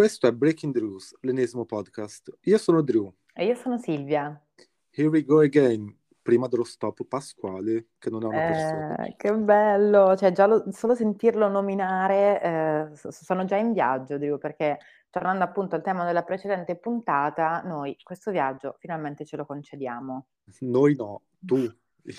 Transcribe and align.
Questo 0.00 0.26
è 0.26 0.32
Breaking 0.32 0.72
Drews, 0.72 1.14
l'ennesimo 1.20 1.66
podcast. 1.66 2.34
Io 2.44 2.56
sono 2.56 2.80
Drew. 2.80 3.12
E 3.34 3.44
io 3.44 3.54
sono 3.54 3.76
Silvia. 3.76 4.42
Here 4.88 5.08
we 5.08 5.22
go 5.22 5.40
again. 5.40 5.94
Prima 6.22 6.48
dello 6.48 6.64
stop 6.64 7.04
pasquale, 7.06 7.88
che 7.98 8.08
non 8.08 8.22
è 8.22 8.26
una 8.28 8.38
persona. 8.38 8.96
Eh, 9.04 9.16
che 9.18 9.30
bello, 9.34 10.16
cioè 10.16 10.32
già 10.32 10.46
lo- 10.46 10.64
solo 10.72 10.94
sentirlo 10.94 11.48
nominare, 11.48 12.40
eh, 12.94 13.10
sono 13.10 13.44
già 13.44 13.56
in 13.56 13.74
viaggio, 13.74 14.16
Drew, 14.16 14.38
perché 14.38 14.78
tornando 15.10 15.44
appunto 15.44 15.74
al 15.74 15.82
tema 15.82 16.06
della 16.06 16.22
precedente 16.22 16.76
puntata, 16.76 17.60
noi 17.66 17.94
questo 18.02 18.30
viaggio 18.30 18.76
finalmente 18.78 19.26
ce 19.26 19.36
lo 19.36 19.44
concediamo. 19.44 20.26
Noi 20.60 20.96
no, 20.96 21.24
tu. 21.38 21.56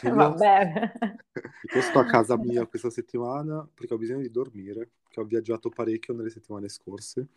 Io, 0.04 0.14
Va 0.14 0.30
bene. 0.30 0.94
io 1.74 1.82
sto 1.82 1.98
a 1.98 2.06
casa 2.06 2.38
mia 2.38 2.68
questa 2.68 2.92
settimana 2.92 3.68
perché 3.74 3.96
ho 3.96 3.98
bisogno 3.98 4.22
di 4.22 4.30
dormire, 4.30 4.92
che 5.10 5.20
ho 5.20 5.24
viaggiato 5.24 5.70
parecchio 5.70 6.14
nelle 6.14 6.30
settimane 6.30 6.70
scorse. 6.70 7.28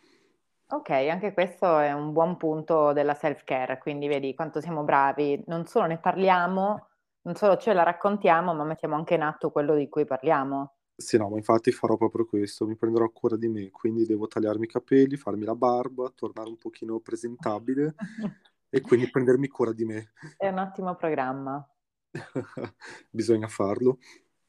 Ok, 0.67 0.89
anche 0.91 1.33
questo 1.33 1.79
è 1.79 1.91
un 1.91 2.11
buon 2.11 2.37
punto 2.37 2.93
della 2.93 3.15
self-care, 3.15 3.79
quindi 3.79 4.07
vedi 4.07 4.35
quanto 4.35 4.61
siamo 4.61 4.83
bravi, 4.83 5.43
non 5.47 5.65
solo 5.65 5.87
ne 5.87 5.97
parliamo, 5.97 6.87
non 7.21 7.35
solo 7.35 7.57
ce 7.57 7.73
la 7.73 7.81
raccontiamo, 7.83 8.53
ma 8.53 8.63
mettiamo 8.63 8.93
anche 8.95 9.15
in 9.15 9.21
atto 9.23 9.49
quello 9.51 9.73
di 9.75 9.89
cui 9.89 10.05
parliamo. 10.05 10.73
Sì, 10.97 11.17
no, 11.17 11.29
ma 11.29 11.35
infatti 11.37 11.71
farò 11.73 11.97
proprio 11.97 12.25
questo, 12.25 12.65
mi 12.65 12.77
prenderò 12.77 13.09
cura 13.11 13.35
di 13.35 13.49
me, 13.49 13.69
quindi 13.69 14.05
devo 14.05 14.27
tagliarmi 14.27 14.63
i 14.65 14.67
capelli, 14.69 15.17
farmi 15.17 15.43
la 15.43 15.55
barba, 15.55 16.09
tornare 16.15 16.47
un 16.49 16.57
pochino 16.57 16.99
presentabile 17.01 17.97
e 18.69 18.79
quindi 18.81 19.09
prendermi 19.09 19.47
cura 19.49 19.73
di 19.73 19.83
me. 19.85 20.13
È 20.37 20.47
un 20.47 20.59
ottimo 20.59 20.95
programma. 20.95 21.69
Bisogna 23.11 23.47
farlo 23.47 23.99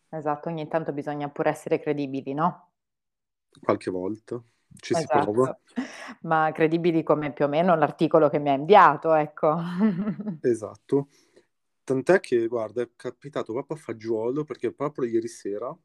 Esatto, 0.08 0.48
ogni 0.48 0.66
tanto 0.66 0.92
bisogna 0.92 1.28
pure 1.28 1.50
essere 1.50 1.78
credibili, 1.78 2.34
no? 2.34 2.72
qualche 3.60 3.90
volta, 3.90 4.42
ci 4.80 4.94
si 4.94 5.04
prova. 5.06 5.42
Esatto, 5.42 5.82
ma 6.22 6.50
credibili 6.52 7.02
come 7.02 7.32
più 7.32 7.44
o 7.44 7.48
meno 7.48 7.74
l'articolo 7.76 8.28
che 8.28 8.38
mi 8.38 8.50
ha 8.50 8.54
inviato, 8.54 9.14
ecco. 9.14 9.56
Esatto. 10.40 11.08
Tant'è 11.84 12.20
che, 12.20 12.46
guarda, 12.48 12.82
è 12.82 12.90
capitato 12.96 13.52
proprio 13.52 13.76
a 13.76 13.80
fagiolo 13.80 14.44
perché 14.44 14.72
proprio 14.72 15.08
ieri 15.08 15.28
sera 15.28 15.76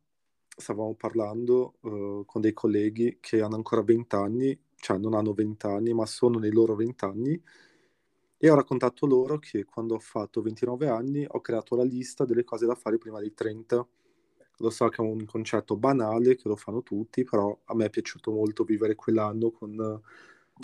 stavamo 0.56 0.94
parlando 0.96 1.76
eh, 1.82 2.24
con 2.26 2.42
dei 2.42 2.54
colleghi 2.54 3.18
che 3.20 3.42
hanno 3.42 3.56
ancora 3.56 3.82
20 3.82 4.16
anni, 4.16 4.60
cioè 4.76 4.98
non 4.98 5.14
hanno 5.14 5.34
20 5.34 5.66
anni, 5.66 5.94
ma 5.94 6.06
sono 6.06 6.40
nei 6.40 6.52
loro 6.52 6.76
20 6.76 7.06
anni, 7.06 7.42
e 8.38 8.50
ho 8.50 8.56
raccontato 8.56 9.06
loro 9.06 9.38
che 9.38 9.66
quando 9.66 9.96
ho 9.96 10.00
fatto 10.00 10.42
29 10.42 10.88
anni 10.88 11.26
ho 11.28 11.42
creato 11.42 11.76
la 11.76 11.84
lista 11.84 12.26
delle 12.26 12.44
cose 12.44 12.66
da 12.66 12.76
fare 12.76 12.98
prima 12.98 13.20
dei 13.20 13.34
30. 13.34 13.88
Lo 14.62 14.70
so 14.70 14.88
che 14.90 15.02
è 15.02 15.06
un 15.06 15.26
concetto 15.26 15.76
banale, 15.76 16.36
che 16.36 16.48
lo 16.48 16.56
fanno 16.56 16.84
tutti, 16.84 17.24
però 17.24 17.58
a 17.66 17.76
me 17.76 17.86
è 17.86 17.90
piaciuto 17.90 18.32
molto 18.32 18.64
vivere 18.64 18.96
quell'anno 18.96 19.52
con, 19.52 20.02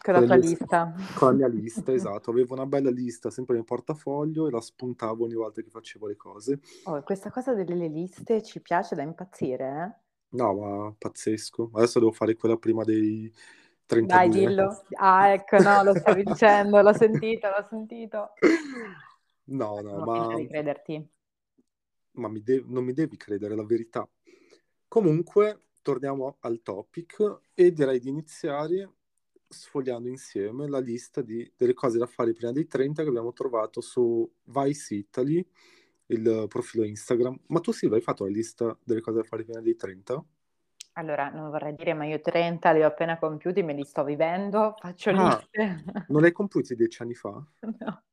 Con 0.03 0.13
la 0.13 0.19
con 0.19 0.23
tua 0.23 0.35
lista. 0.35 0.93
con 1.13 1.29
la 1.29 1.33
mia 1.33 1.47
lista, 1.47 1.91
esatto. 1.93 2.29
Avevo 2.31 2.53
una 2.53 2.65
bella 2.65 2.91
lista 2.91 3.29
sempre 3.31 3.55
nel 3.55 3.63
portafoglio 3.65 4.47
e 4.47 4.51
la 4.51 4.61
spuntavo 4.61 5.23
ogni 5.25 5.33
volta 5.33 5.61
che 5.61 5.69
facevo 5.69 6.07
le 6.07 6.15
cose. 6.15 6.59
Oh, 6.87 7.03
questa 7.03 7.29
cosa 7.29 7.53
delle 7.53 7.87
liste 7.87 8.41
ci 8.41 8.61
piace 8.61 8.95
da 8.95 9.03
impazzire, 9.03 9.67
eh? 9.99 10.01
No, 10.31 10.53
ma 10.55 10.93
pazzesco. 10.97 11.71
Adesso 11.73 11.99
devo 11.99 12.11
fare 12.11 12.35
quella 12.35 12.57
prima 12.57 12.83
dei 12.83 13.31
Dai, 13.99 14.29
32. 14.29 14.31
dillo. 14.31 14.85
Ah, 14.95 15.33
ecco, 15.33 15.59
no, 15.59 15.83
lo 15.83 15.93
stavi 15.93 16.23
dicendo, 16.23 16.81
l'ho 16.81 16.93
sentito, 16.93 17.47
l'ho 17.49 17.65
sentito. 17.69 18.31
No, 19.47 19.81
no, 19.81 19.99
Sono 19.99 20.03
ma, 20.03 20.39
di 20.39 20.47
crederti. 20.47 21.09
Ma 22.17 22.27
mi 22.27 22.41
de- 22.41 22.63
non 22.65 22.83
mi 22.83 22.93
devi 22.93 23.17
credere, 23.17 23.55
la 23.55 23.65
verità. 23.65 24.07
Comunque, 24.87 25.61
torniamo 25.81 26.37
al 26.41 26.61
topic 26.61 27.39
e 27.53 27.71
direi 27.71 27.99
di 27.99 28.09
iniziare 28.09 28.91
sfogliando 29.49 30.09
insieme 30.09 30.67
la 30.67 30.79
lista 30.79 31.21
di- 31.21 31.49
delle 31.55 31.73
cose 31.73 31.97
da 31.97 32.05
fare 32.05 32.33
prima 32.33 32.51
dei 32.51 32.67
30 32.67 33.03
che 33.03 33.09
abbiamo 33.09 33.33
trovato 33.33 33.81
su 33.81 34.29
Vice 34.43 34.95
Italy, 34.95 35.45
il 36.07 36.45
profilo 36.49 36.83
Instagram. 36.85 37.37
Ma 37.47 37.59
tu 37.59 37.71
Silvia 37.71 37.97
hai 37.97 38.03
fatto 38.03 38.23
la 38.25 38.31
lista 38.31 38.77
delle 38.83 39.01
cose 39.01 39.17
da 39.17 39.23
fare 39.23 39.43
prima 39.43 39.61
dei 39.61 39.75
30? 39.75 40.23
Allora, 40.97 41.29
non 41.29 41.49
vorrei 41.49 41.73
dire, 41.75 41.93
ma 41.93 42.03
io 42.05 42.19
30 42.21 42.71
li 42.71 42.83
ho 42.83 42.87
appena 42.87 43.17
compiuti, 43.19 43.61
me 43.63 43.71
li 43.73 43.83
sto 43.85 44.03
vivendo, 44.03 44.75
faccio 44.79 45.11
Ah, 45.11 45.45
liste. 45.51 45.83
non 46.07 46.21
l'hai 46.21 46.31
compiuti 46.31 46.75
dieci 46.75 47.01
anni 47.01 47.13
fa? 47.15 47.45
No, 47.79 48.03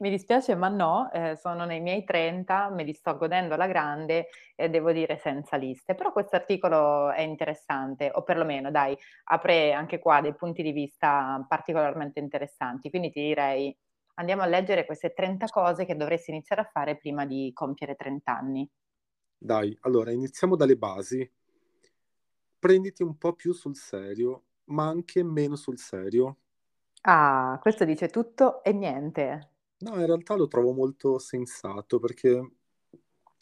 mi 0.00 0.10
dispiace, 0.10 0.54
ma 0.54 0.68
no, 0.68 1.10
eh, 1.12 1.34
sono 1.36 1.64
nei 1.64 1.80
miei 1.80 2.04
30, 2.04 2.68
me 2.70 2.84
li 2.84 2.92
sto 2.92 3.16
godendo 3.16 3.54
alla 3.54 3.66
grande 3.66 4.28
e 4.54 4.68
devo 4.68 4.92
dire 4.92 5.16
senza 5.18 5.56
liste. 5.56 5.94
Però 5.94 6.12
questo 6.12 6.36
articolo 6.36 7.10
è 7.10 7.22
interessante, 7.22 8.10
o 8.12 8.22
perlomeno, 8.22 8.70
dai, 8.70 8.96
apre 9.24 9.72
anche 9.72 9.98
qua 9.98 10.20
dei 10.20 10.34
punti 10.34 10.62
di 10.62 10.72
vista 10.72 11.44
particolarmente 11.48 12.20
interessanti. 12.20 12.90
Quindi 12.90 13.10
ti 13.10 13.20
direi, 13.22 13.74
andiamo 14.14 14.42
a 14.42 14.46
leggere 14.46 14.84
queste 14.86 15.12
30 15.12 15.48
cose 15.48 15.84
che 15.86 15.96
dovresti 15.96 16.30
iniziare 16.30 16.62
a 16.62 16.70
fare 16.70 16.96
prima 16.96 17.24
di 17.26 17.50
compiere 17.54 17.94
30 17.96 18.36
anni. 18.36 18.68
Dai, 19.42 19.76
allora 19.80 20.12
iniziamo 20.12 20.56
dalle 20.56 20.76
basi. 20.76 21.30
Prenditi 22.60 23.02
un 23.02 23.18
po' 23.18 23.32
più 23.34 23.52
sul 23.52 23.74
serio, 23.76 24.44
ma 24.66 24.86
anche 24.86 25.24
meno 25.24 25.56
sul 25.56 25.78
serio. 25.78 26.38
Ah, 27.02 27.58
questo 27.60 27.84
dice 27.84 28.08
tutto 28.08 28.62
e 28.64 28.72
niente. 28.72 29.50
No, 29.82 29.94
in 29.98 30.04
realtà 30.06 30.34
lo 30.34 30.46
trovo 30.46 30.72
molto 30.72 31.18
sensato 31.18 31.98
perché, 31.98 32.50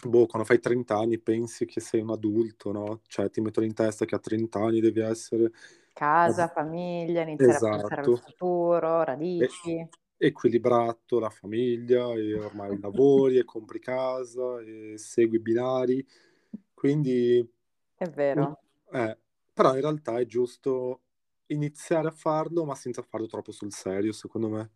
boh, 0.05 0.27
quando 0.27 0.47
fai 0.47 0.61
30 0.61 0.97
anni 0.99 1.19
pensi 1.19 1.65
che 1.67 1.81
sei 1.81 2.01
un 2.01 2.11
adulto, 2.11 2.71
no? 2.73 3.03
Cioè 3.06 3.31
ti 3.31 3.41
mettono 3.41 3.67
in 3.67 3.75
testa 3.75 4.05
che 4.05 4.15
a 4.15 4.19
30 4.21 4.61
anni 4.61 4.81
devi 4.81 5.01
essere 5.01 5.50
Casa, 5.93 6.49
ad- 6.49 6.49
famiglia, 6.49 7.21
iniziare 7.21 7.59
a 7.59 7.62
pensare 7.69 8.00
al 8.00 8.11
esatto, 8.11 8.23
futuro, 8.25 9.05
e- 9.37 9.50
radici. 9.50 9.87
equilibrato, 10.17 11.19
la 11.21 11.31
famiglia, 11.31 12.12
e 12.15 12.35
ormai 12.35 12.79
lavori 12.81 13.39
e 13.39 13.45
compri 13.45 13.79
casa 13.81 14.61
e 14.61 14.95
segui 14.99 15.39
binari. 15.41 16.05
Quindi, 16.75 17.49
È 17.95 18.06
vero. 18.09 18.59
Eh, 18.93 19.19
però 19.53 19.75
in 19.75 19.81
realtà 19.81 20.19
è 20.19 20.26
giusto 20.26 21.03
iniziare 21.47 22.09
a 22.09 22.10
farlo, 22.12 22.65
ma 22.65 22.75
senza 22.75 23.03
farlo 23.03 23.26
troppo 23.26 23.53
sul 23.53 23.72
serio, 23.72 24.12
secondo 24.12 24.49
me. 24.49 24.71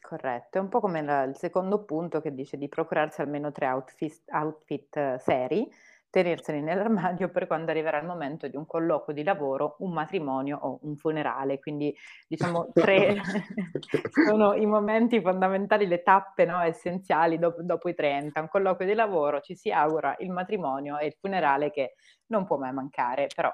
Corretto, 0.00 0.58
è 0.58 0.60
un 0.60 0.68
po' 0.68 0.80
come 0.80 1.02
la- 1.02 1.24
il 1.24 1.36
secondo 1.36 1.84
punto 1.84 2.20
che 2.20 2.32
dice 2.34 2.56
di 2.56 2.68
procurarsi 2.68 3.20
almeno 3.20 3.52
tre 3.52 3.66
outfit, 3.68 4.22
outfit 4.32 4.96
eh, 4.96 5.18
seri, 5.18 5.70
tenerseli 6.10 6.60
nell'armadio 6.60 7.30
per 7.30 7.46
quando 7.46 7.70
arriverà 7.70 7.98
il 7.98 8.06
momento 8.06 8.48
di 8.48 8.56
un 8.56 8.66
colloquio 8.66 9.14
di 9.14 9.22
lavoro, 9.22 9.76
un 9.80 9.92
matrimonio 9.92 10.58
o 10.58 10.78
un 10.82 10.96
funerale. 10.96 11.58
Quindi 11.58 11.94
diciamo 12.26 12.70
tre 12.74 13.16
sono 14.26 14.54
i 14.54 14.66
momenti 14.66 15.20
fondamentali, 15.20 15.86
le 15.86 16.02
tappe 16.02 16.44
no, 16.44 16.60
essenziali 16.60 17.38
dopo, 17.38 17.62
dopo 17.62 17.88
i 17.88 17.94
30. 17.94 18.40
Un 18.40 18.48
colloquio 18.48 18.88
di 18.88 18.94
lavoro, 18.94 19.40
ci 19.40 19.54
si 19.54 19.70
augura 19.70 20.16
il 20.18 20.30
matrimonio 20.30 20.98
e 20.98 21.06
il 21.06 21.16
funerale 21.18 21.70
che 21.70 21.94
non 22.26 22.46
può 22.46 22.56
mai 22.56 22.72
mancare. 22.72 23.26
Però 23.34 23.52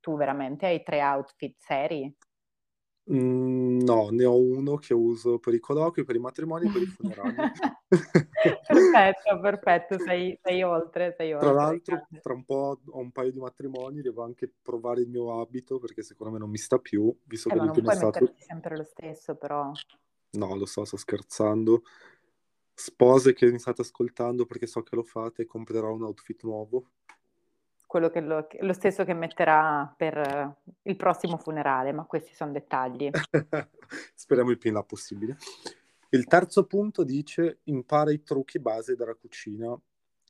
tu 0.00 0.16
veramente 0.16 0.66
hai 0.66 0.82
tre 0.82 1.02
outfit 1.02 1.56
seri? 1.58 2.14
Mm, 3.10 3.80
no, 3.80 4.10
ne 4.10 4.24
ho 4.24 4.38
uno 4.38 4.76
che 4.76 4.94
uso 4.94 5.38
per 5.38 5.54
i 5.54 5.58
colloqui, 5.58 6.04
per 6.04 6.14
i 6.14 6.20
matrimoni 6.20 6.68
e 6.68 6.72
per 6.72 6.82
i 6.82 6.86
funerali. 6.86 7.34
Perfetto, 8.66 9.40
perfetto, 9.40 9.98
sei, 9.98 10.38
sei 10.42 10.62
oltre, 10.62 11.14
sei 11.16 11.32
Tra 11.32 11.48
oltre. 11.50 11.52
l'altro, 11.52 11.94
grande. 11.96 12.20
tra 12.22 12.32
un 12.34 12.44
po' 12.44 12.80
ho 12.86 12.98
un 12.98 13.10
paio 13.12 13.30
di 13.32 13.38
matrimoni, 13.38 14.00
devo 14.00 14.22
anche 14.22 14.50
provare 14.62 15.02
il 15.02 15.08
mio 15.08 15.40
abito 15.40 15.78
perché 15.78 16.02
secondo 16.02 16.32
me 16.32 16.38
non 16.38 16.50
mi 16.50 16.58
sta 16.58 16.78
più, 16.78 17.14
visto 17.24 17.48
Eh, 17.48 17.52
che 17.52 17.58
ma 17.58 17.66
non 17.66 17.74
puoi 17.80 17.94
stato... 17.94 18.20
metterti 18.20 18.42
sempre 18.44 18.76
lo 18.76 18.84
stesso, 18.84 19.34
però. 19.36 19.70
No, 20.32 20.56
lo 20.56 20.66
so, 20.66 20.84
sto 20.84 20.96
scherzando. 20.96 21.82
Spose 22.74 23.34
che 23.34 23.50
mi 23.50 23.58
state 23.58 23.82
ascoltando 23.82 24.46
perché 24.46 24.66
so 24.66 24.82
che 24.82 24.96
lo 24.96 25.02
fate, 25.02 25.44
comprerò 25.44 25.92
un 25.92 26.04
outfit 26.04 26.42
nuovo. 26.44 26.86
Quello, 27.92 28.08
che 28.08 28.22
lo, 28.22 28.48
lo 28.60 28.72
stesso 28.72 29.04
che 29.04 29.12
metterà 29.12 29.92
per 29.94 30.56
il 30.80 30.96
prossimo 30.96 31.36
funerale, 31.36 31.92
ma 31.92 32.06
questi 32.06 32.34
sono 32.34 32.50
dettagli. 32.50 33.10
Speriamo 34.14 34.50
il 34.50 34.56
più 34.56 34.70
in 34.70 34.76
là 34.76 34.82
possibile. 34.82 35.36
Il 36.08 36.24
terzo 36.24 36.64
punto 36.64 37.04
dice 37.04 37.58
impara 37.64 38.10
i 38.10 38.22
trucchi 38.22 38.58
base 38.60 38.96
della 38.96 39.14
cucina. 39.14 39.78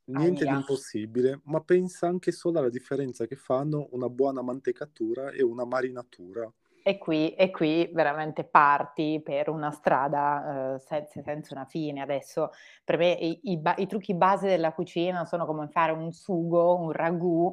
Niente 0.06 0.42
di 0.42 0.48
Ahia. 0.48 0.58
impossibile, 0.58 1.40
ma 1.44 1.60
pensa 1.60 2.08
anche 2.08 2.32
solo 2.32 2.58
alla 2.58 2.68
differenza 2.68 3.26
che 3.26 3.36
fanno 3.36 3.86
una 3.92 4.08
buona 4.08 4.42
mantecatura 4.42 5.30
e 5.30 5.44
una 5.44 5.64
marinatura. 5.64 6.52
E 6.84 6.98
qui, 6.98 7.32
e 7.34 7.50
qui 7.52 7.88
veramente 7.92 8.42
parti 8.44 9.20
per 9.22 9.48
una 9.48 9.70
strada 9.70 10.74
eh, 10.74 10.78
senza, 10.80 11.22
senza 11.22 11.54
una 11.54 11.64
fine. 11.64 12.00
Adesso 12.02 12.50
per 12.84 12.96
me 12.96 13.12
i, 13.12 13.38
i 13.52 13.60
i 13.76 13.86
trucchi 13.86 14.14
base 14.14 14.48
della 14.48 14.72
cucina 14.72 15.24
sono 15.24 15.46
come 15.46 15.68
fare 15.68 15.92
un 15.92 16.10
sugo, 16.12 16.74
un 16.76 16.90
ragù 16.90 17.44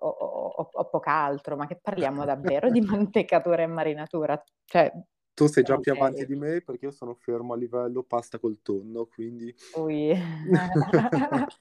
o, 0.00 0.08
o- 0.08 0.46
o- 0.56 0.68
o 0.72 0.88
poco 0.88 1.10
altro, 1.10 1.56
ma 1.56 1.66
che 1.66 1.76
parliamo 1.80 2.24
davvero 2.24 2.70
di 2.70 2.80
mantecatura 2.80 3.62
e 3.62 3.66
marinatura? 3.66 4.42
Cioè, 4.64 4.90
Tu 5.38 5.46
sei 5.46 5.62
già 5.62 5.78
più 5.78 5.92
Ok. 5.92 5.98
avanti 6.00 6.26
di 6.26 6.34
me 6.34 6.60
perché 6.62 6.86
io 6.86 6.90
sono 6.90 7.14
fermo 7.14 7.52
a 7.52 7.56
livello 7.56 8.02
pasta 8.02 8.40
col 8.40 8.58
tonno, 8.60 9.06
quindi... 9.06 9.54
Ui. 9.76 10.12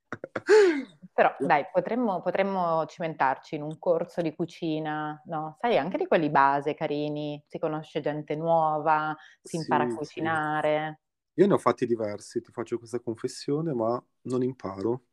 Però 1.13 1.35
dai, 1.39 1.65
potremmo, 1.71 2.21
potremmo 2.21 2.85
cimentarci 2.88 3.53
in 3.56 3.62
un 3.62 3.77
corso 3.77 4.21
di 4.21 4.33
cucina, 4.35 5.21
no? 5.25 5.57
Sai, 5.59 5.77
anche 5.77 5.97
di 5.97 6.07
quelli 6.07 6.29
base, 6.31 6.74
carini, 6.74 7.39
si 7.47 7.59
conosce 7.59 8.01
gente 8.01 8.35
nuova, 8.35 9.15
si 9.44 9.57
impara 9.57 9.83
a 9.83 9.88
Sì, 9.88 9.94
sì. 9.94 9.95
cucinare. 9.97 11.00
Io 11.35 11.47
ne 11.47 11.53
ho 11.53 11.57
fatti 11.59 11.85
diversi, 11.85 12.41
ti 12.41 12.51
faccio 12.51 12.77
questa 12.80 13.00
confessione, 13.00 13.73
ma 13.73 14.03
non 14.23 14.44
imparo. 14.44 15.03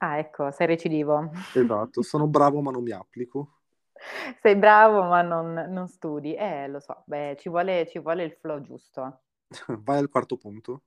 Ah, 0.00 0.18
ecco, 0.18 0.50
sei 0.52 0.66
recidivo. 0.66 1.30
Esatto, 1.52 2.02
sono 2.02 2.26
bravo 2.26 2.60
ma 2.62 2.70
non 2.70 2.82
mi 2.82 2.92
applico. 2.92 3.57
Sei 4.42 4.56
bravo 4.56 5.02
ma 5.04 5.22
non, 5.22 5.52
non 5.70 5.88
studi. 5.88 6.34
Eh, 6.34 6.68
lo 6.68 6.80
so, 6.80 7.02
beh, 7.06 7.36
ci 7.38 7.48
vuole, 7.48 7.86
ci 7.88 7.98
vuole 7.98 8.24
il 8.24 8.32
flow 8.32 8.60
giusto. 8.60 9.22
Vai 9.84 9.98
al 9.98 10.08
quarto 10.08 10.36
punto. 10.36 10.82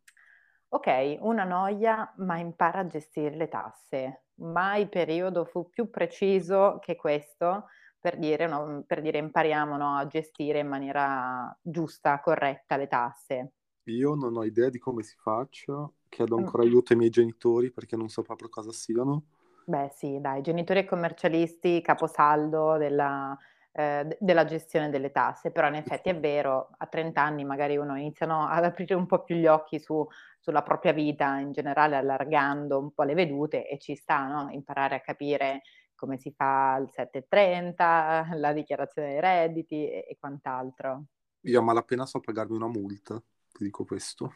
Ok, 0.73 1.17
una 1.21 1.43
noia, 1.43 2.13
ma 2.17 2.37
impara 2.37 2.79
a 2.79 2.87
gestire 2.87 3.35
le 3.35 3.47
tasse. 3.49 4.23
Mai 4.35 4.87
periodo 4.87 5.45
fu 5.45 5.69
più 5.69 5.89
preciso 5.89 6.79
che 6.81 6.95
questo 6.95 7.67
per 7.99 8.17
dire, 8.17 8.47
no, 8.47 8.83
per 8.87 9.01
dire 9.01 9.17
impariamo 9.19 9.75
no, 9.77 9.95
a 9.97 10.07
gestire 10.07 10.59
in 10.59 10.67
maniera 10.67 11.55
giusta, 11.61 12.19
corretta 12.21 12.77
le 12.77 12.87
tasse. 12.87 13.51
Io 13.91 14.15
non 14.15 14.37
ho 14.37 14.43
idea 14.43 14.69
di 14.69 14.79
come 14.79 15.03
si 15.03 15.15
faccia, 15.17 15.87
chiedo 16.09 16.35
Mm. 16.37 16.51
ancora 16.51 16.63
aiuto 16.63 16.93
ai 16.93 16.97
miei 16.97 17.11
genitori 17.11 17.69
perché 17.71 17.95
non 17.95 18.09
so 18.09 18.23
proprio 18.23 18.49
cosa 18.49 18.71
siano. 18.71 19.25
Beh, 19.71 19.89
sì, 19.93 20.19
dai, 20.19 20.41
genitori 20.41 20.79
e 20.79 20.85
commercialisti, 20.85 21.79
caposaldo 21.81 22.75
della, 22.75 23.37
eh, 23.71 24.03
de- 24.05 24.17
della 24.19 24.43
gestione 24.43 24.89
delle 24.89 25.11
tasse, 25.11 25.51
però 25.51 25.69
in 25.69 25.75
effetti 25.75 26.09
è 26.09 26.19
vero, 26.19 26.71
a 26.77 26.87
30 26.87 27.21
anni 27.21 27.45
magari 27.45 27.77
uno 27.77 27.95
iniziano 27.97 28.47
ad 28.49 28.65
aprire 28.65 28.95
un 28.95 29.05
po' 29.05 29.23
più 29.23 29.35
gli 29.37 29.47
occhi 29.47 29.79
su- 29.79 30.05
sulla 30.41 30.61
propria 30.61 30.91
vita 30.91 31.37
in 31.37 31.53
generale, 31.53 31.95
allargando 31.95 32.79
un 32.79 32.91
po' 32.91 33.03
le 33.03 33.13
vedute 33.13 33.65
e 33.65 33.77
ci 33.79 33.95
sta, 33.95 34.27
no? 34.27 34.49
Imparare 34.51 34.95
a 34.95 34.99
capire 34.99 35.61
come 35.95 36.17
si 36.17 36.33
fa 36.35 36.77
il 36.81 36.89
730, 36.89 38.23
la 38.35 38.51
dichiarazione 38.51 39.11
dei 39.11 39.21
redditi 39.21 39.89
e, 39.89 40.05
e 40.09 40.17
quant'altro. 40.19 41.05
Io 41.43 41.59
a 41.59 41.63
malapena 41.63 42.05
so 42.05 42.19
pagarmi 42.19 42.57
una 42.57 42.67
multa, 42.67 43.23
ti 43.53 43.63
dico 43.63 43.85
questo. 43.85 44.33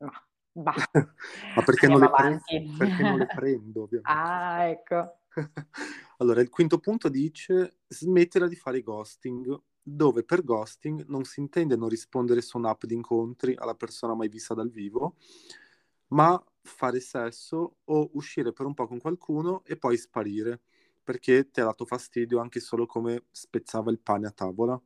Ma, 0.00 0.12
bah, 0.54 0.74
Ma 1.54 1.62
perché 1.62 1.88
non, 1.88 2.00
andiamo 2.00 2.00
le 2.00 2.10
pre- 2.10 2.26
avanti. 2.28 2.66
perché 2.76 3.04
non 3.04 3.18
le 3.18 3.28
prendo, 3.28 3.82
ovviamente. 3.84 4.10
Ah, 4.10 4.68
ecco. 4.68 5.16
Allora, 6.18 6.40
il 6.40 6.48
quinto 6.48 6.78
punto 6.78 7.08
dice 7.08 7.78
smettere 7.88 8.48
di 8.48 8.54
fare 8.56 8.80
ghosting, 8.82 9.60
dove 9.82 10.24
per 10.24 10.44
ghosting 10.44 11.04
non 11.08 11.24
si 11.24 11.40
intende 11.40 11.76
non 11.76 11.88
rispondere 11.88 12.40
su 12.42 12.56
un'app 12.58 12.84
di 12.84 12.94
incontri 12.94 13.54
alla 13.56 13.74
persona 13.74 14.14
mai 14.14 14.28
vista 14.28 14.54
dal 14.54 14.70
vivo, 14.70 15.16
ma 16.08 16.42
fare 16.62 17.00
sesso 17.00 17.76
o 17.84 18.10
uscire 18.14 18.52
per 18.52 18.66
un 18.66 18.74
po' 18.74 18.86
con 18.86 18.98
qualcuno 19.00 19.62
e 19.64 19.76
poi 19.76 19.96
sparire, 19.96 20.60
perché 21.02 21.50
ti 21.50 21.60
ha 21.60 21.64
dato 21.64 21.84
fastidio 21.84 22.38
anche 22.40 22.60
solo 22.60 22.86
come 22.86 23.24
spezzava 23.30 23.90
il 23.90 23.98
pane 24.00 24.26
a 24.28 24.30
tavola. 24.30 24.80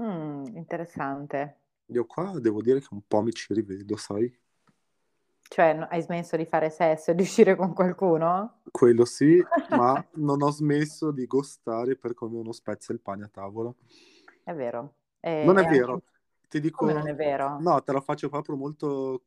Mm, 0.00 0.56
interessante. 0.56 1.58
Io 1.94 2.04
qua 2.06 2.38
devo 2.38 2.62
dire 2.62 2.78
che 2.80 2.86
un 2.92 3.02
po' 3.06 3.22
mi 3.22 3.32
ci 3.32 3.52
rivedo, 3.52 3.96
sai? 3.96 4.32
Cioè, 5.48 5.86
hai 5.90 6.02
smesso 6.02 6.36
di 6.36 6.44
fare 6.44 6.70
sesso 6.70 7.10
e 7.10 7.14
di 7.14 7.22
uscire 7.22 7.56
con 7.56 7.72
qualcuno? 7.72 8.60
Quello 8.70 9.04
sì, 9.04 9.42
ma 9.70 10.04
non 10.14 10.42
ho 10.42 10.50
smesso 10.50 11.10
di 11.10 11.26
gostare 11.26 11.96
per 11.96 12.14
come 12.14 12.36
uno 12.38 12.52
spezza 12.52 12.92
il 12.92 13.00
pane 13.00 13.24
a 13.24 13.28
tavola. 13.28 13.72
È 14.42 14.52
vero. 14.52 14.94
E- 15.20 15.44
Non 15.44 15.56
è 15.58 15.62
anche- 15.62 15.76
vero, 15.78 16.02
ti 16.48 16.60
dico... 16.60 16.84
Come 16.84 16.92
non 16.92 17.08
è 17.08 17.14
vero? 17.14 17.58
No, 17.60 17.82
te 17.82 17.92
la 17.92 18.00
faccio 18.00 18.28
proprio 18.28 18.56
molto 18.56 19.22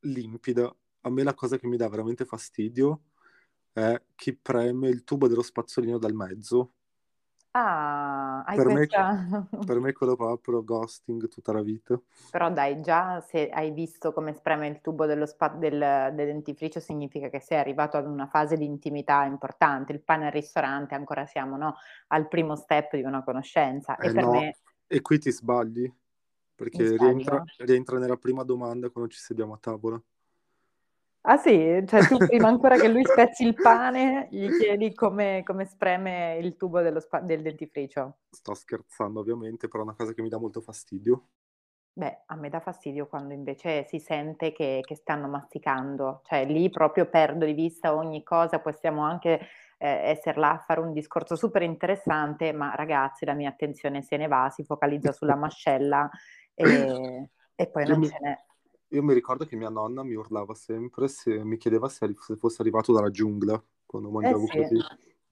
limpida. 0.00 0.74
A 1.02 1.10
me 1.10 1.22
la 1.22 1.34
cosa 1.34 1.58
che 1.58 1.66
mi 1.66 1.76
dà 1.76 1.88
veramente 1.88 2.24
fastidio 2.24 3.00
è 3.72 4.00
chi 4.14 4.34
preme 4.34 4.88
il 4.88 5.04
tubo 5.04 5.28
dello 5.28 5.42
spazzolino 5.42 5.98
dal 5.98 6.14
mezzo. 6.14 6.72
Ah, 7.56 8.13
hai 8.44 8.56
Per 8.56 8.66
me, 8.66 8.86
questa... 8.86 9.46
per 9.66 9.80
me 9.80 9.92
quello 9.92 10.16
proprio 10.16 10.62
ghosting 10.64 11.28
tutta 11.28 11.52
la 11.52 11.62
vita. 11.62 12.00
Però 12.30 12.50
dai, 12.50 12.80
già 12.80 13.20
se 13.20 13.48
hai 13.48 13.70
visto 13.70 14.12
come 14.12 14.32
spreme 14.34 14.66
il 14.66 14.80
tubo 14.80 15.06
dello 15.06 15.24
spa- 15.26 15.48
del, 15.48 15.78
del 15.78 16.26
dentifricio 16.26 16.80
significa 16.80 17.28
che 17.28 17.40
sei 17.40 17.58
arrivato 17.58 17.96
ad 17.96 18.06
una 18.06 18.26
fase 18.26 18.56
di 18.56 18.64
intimità 18.64 19.24
importante. 19.24 19.92
Il 19.92 20.00
pane 20.02 20.26
al 20.26 20.32
ristorante, 20.32 20.94
ancora 20.94 21.26
siamo, 21.26 21.56
no? 21.56 21.76
Al 22.08 22.26
primo 22.28 22.56
step 22.56 22.96
di 22.96 23.02
una 23.02 23.22
conoscenza. 23.22 23.96
E 23.96 24.08
Eh 24.08 24.12
per 24.12 24.24
no, 24.24 24.30
me... 24.32 24.56
e 24.86 25.00
qui 25.00 25.18
ti 25.18 25.30
sbagli, 25.30 25.90
perché 26.54 26.96
rientra, 26.96 27.42
rientra 27.58 27.98
nella 27.98 28.16
prima 28.16 28.42
domanda 28.42 28.90
quando 28.90 29.10
ci 29.10 29.18
sediamo 29.18 29.54
a 29.54 29.58
tavola. 29.58 30.02
Ah 31.26 31.38
sì? 31.38 31.82
Cioè 31.86 32.06
tu 32.06 32.22
prima 32.24 32.48
ancora 32.48 32.76
che 32.78 32.88
lui 32.88 33.04
spezzi 33.04 33.44
il 33.44 33.54
pane, 33.54 34.28
gli 34.30 34.46
chiedi 34.50 34.92
come, 34.94 35.42
come 35.42 35.64
spreme 35.64 36.36
il 36.40 36.56
tubo 36.56 36.82
dello 36.82 37.00
spa- 37.00 37.20
del 37.20 37.40
dentifricio? 37.40 38.18
Sto 38.28 38.52
scherzando 38.52 39.20
ovviamente, 39.20 39.66
però 39.68 39.82
è 39.82 39.86
una 39.86 39.94
cosa 39.94 40.12
che 40.12 40.20
mi 40.20 40.28
dà 40.28 40.38
molto 40.38 40.60
fastidio. 40.60 41.28
Beh, 41.96 42.24
a 42.26 42.34
me 42.34 42.48
dà 42.50 42.58
fastidio 42.60 43.06
quando 43.06 43.32
invece 43.34 43.84
si 43.86 44.00
sente 44.00 44.52
che, 44.52 44.80
che 44.84 44.96
stanno 44.96 45.28
masticando, 45.28 46.22
cioè 46.24 46.44
lì 46.44 46.68
proprio 46.68 47.08
perdo 47.08 47.44
di 47.46 47.52
vista 47.52 47.94
ogni 47.94 48.24
cosa, 48.24 48.58
possiamo 48.58 49.02
anche 49.02 49.38
eh, 49.78 49.88
essere 50.10 50.40
là 50.40 50.50
a 50.50 50.58
fare 50.58 50.80
un 50.80 50.92
discorso 50.92 51.36
super 51.36 51.62
interessante, 51.62 52.52
ma 52.52 52.74
ragazzi, 52.74 53.24
la 53.24 53.34
mia 53.34 53.50
attenzione 53.50 54.02
se 54.02 54.16
ne 54.16 54.26
va, 54.26 54.50
si 54.50 54.64
focalizza 54.64 55.12
sulla 55.12 55.36
mascella 55.36 56.10
e, 56.52 57.28
e 57.54 57.70
poi 57.70 57.86
non 57.86 57.98
mi, 58.00 58.08
ce 58.08 58.18
n'è. 58.20 58.36
Io 58.94 59.02
mi 59.02 59.12
ricordo 59.14 59.44
che 59.46 59.56
mia 59.56 59.68
nonna 59.68 60.02
mi 60.02 60.14
urlava 60.14 60.54
sempre 60.54 61.08
se 61.08 61.42
mi 61.44 61.56
chiedeva 61.58 61.88
se, 61.88 62.14
se 62.20 62.36
fosse 62.36 62.62
arrivato 62.62 62.92
dalla 62.92 63.10
giungla 63.10 63.62
quando 63.86 64.10
Eh 64.20 64.34
mangiavo 64.34 64.48
sì, 64.48 64.50
così. 64.50 64.82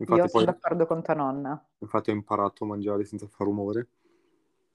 io 0.04 0.26
Infatti 0.26 0.28
sono 0.28 0.44
poi 0.44 0.52
d'accordo 0.52 0.86
con 0.86 1.02
tua 1.02 1.14
nonna. 1.14 1.66
infatti 1.80 2.08
ho 2.08 2.14
imparato 2.14 2.64
a 2.64 2.66
mangiare 2.68 3.04
senza 3.04 3.26
far 3.28 3.46
rumore. 3.46 3.88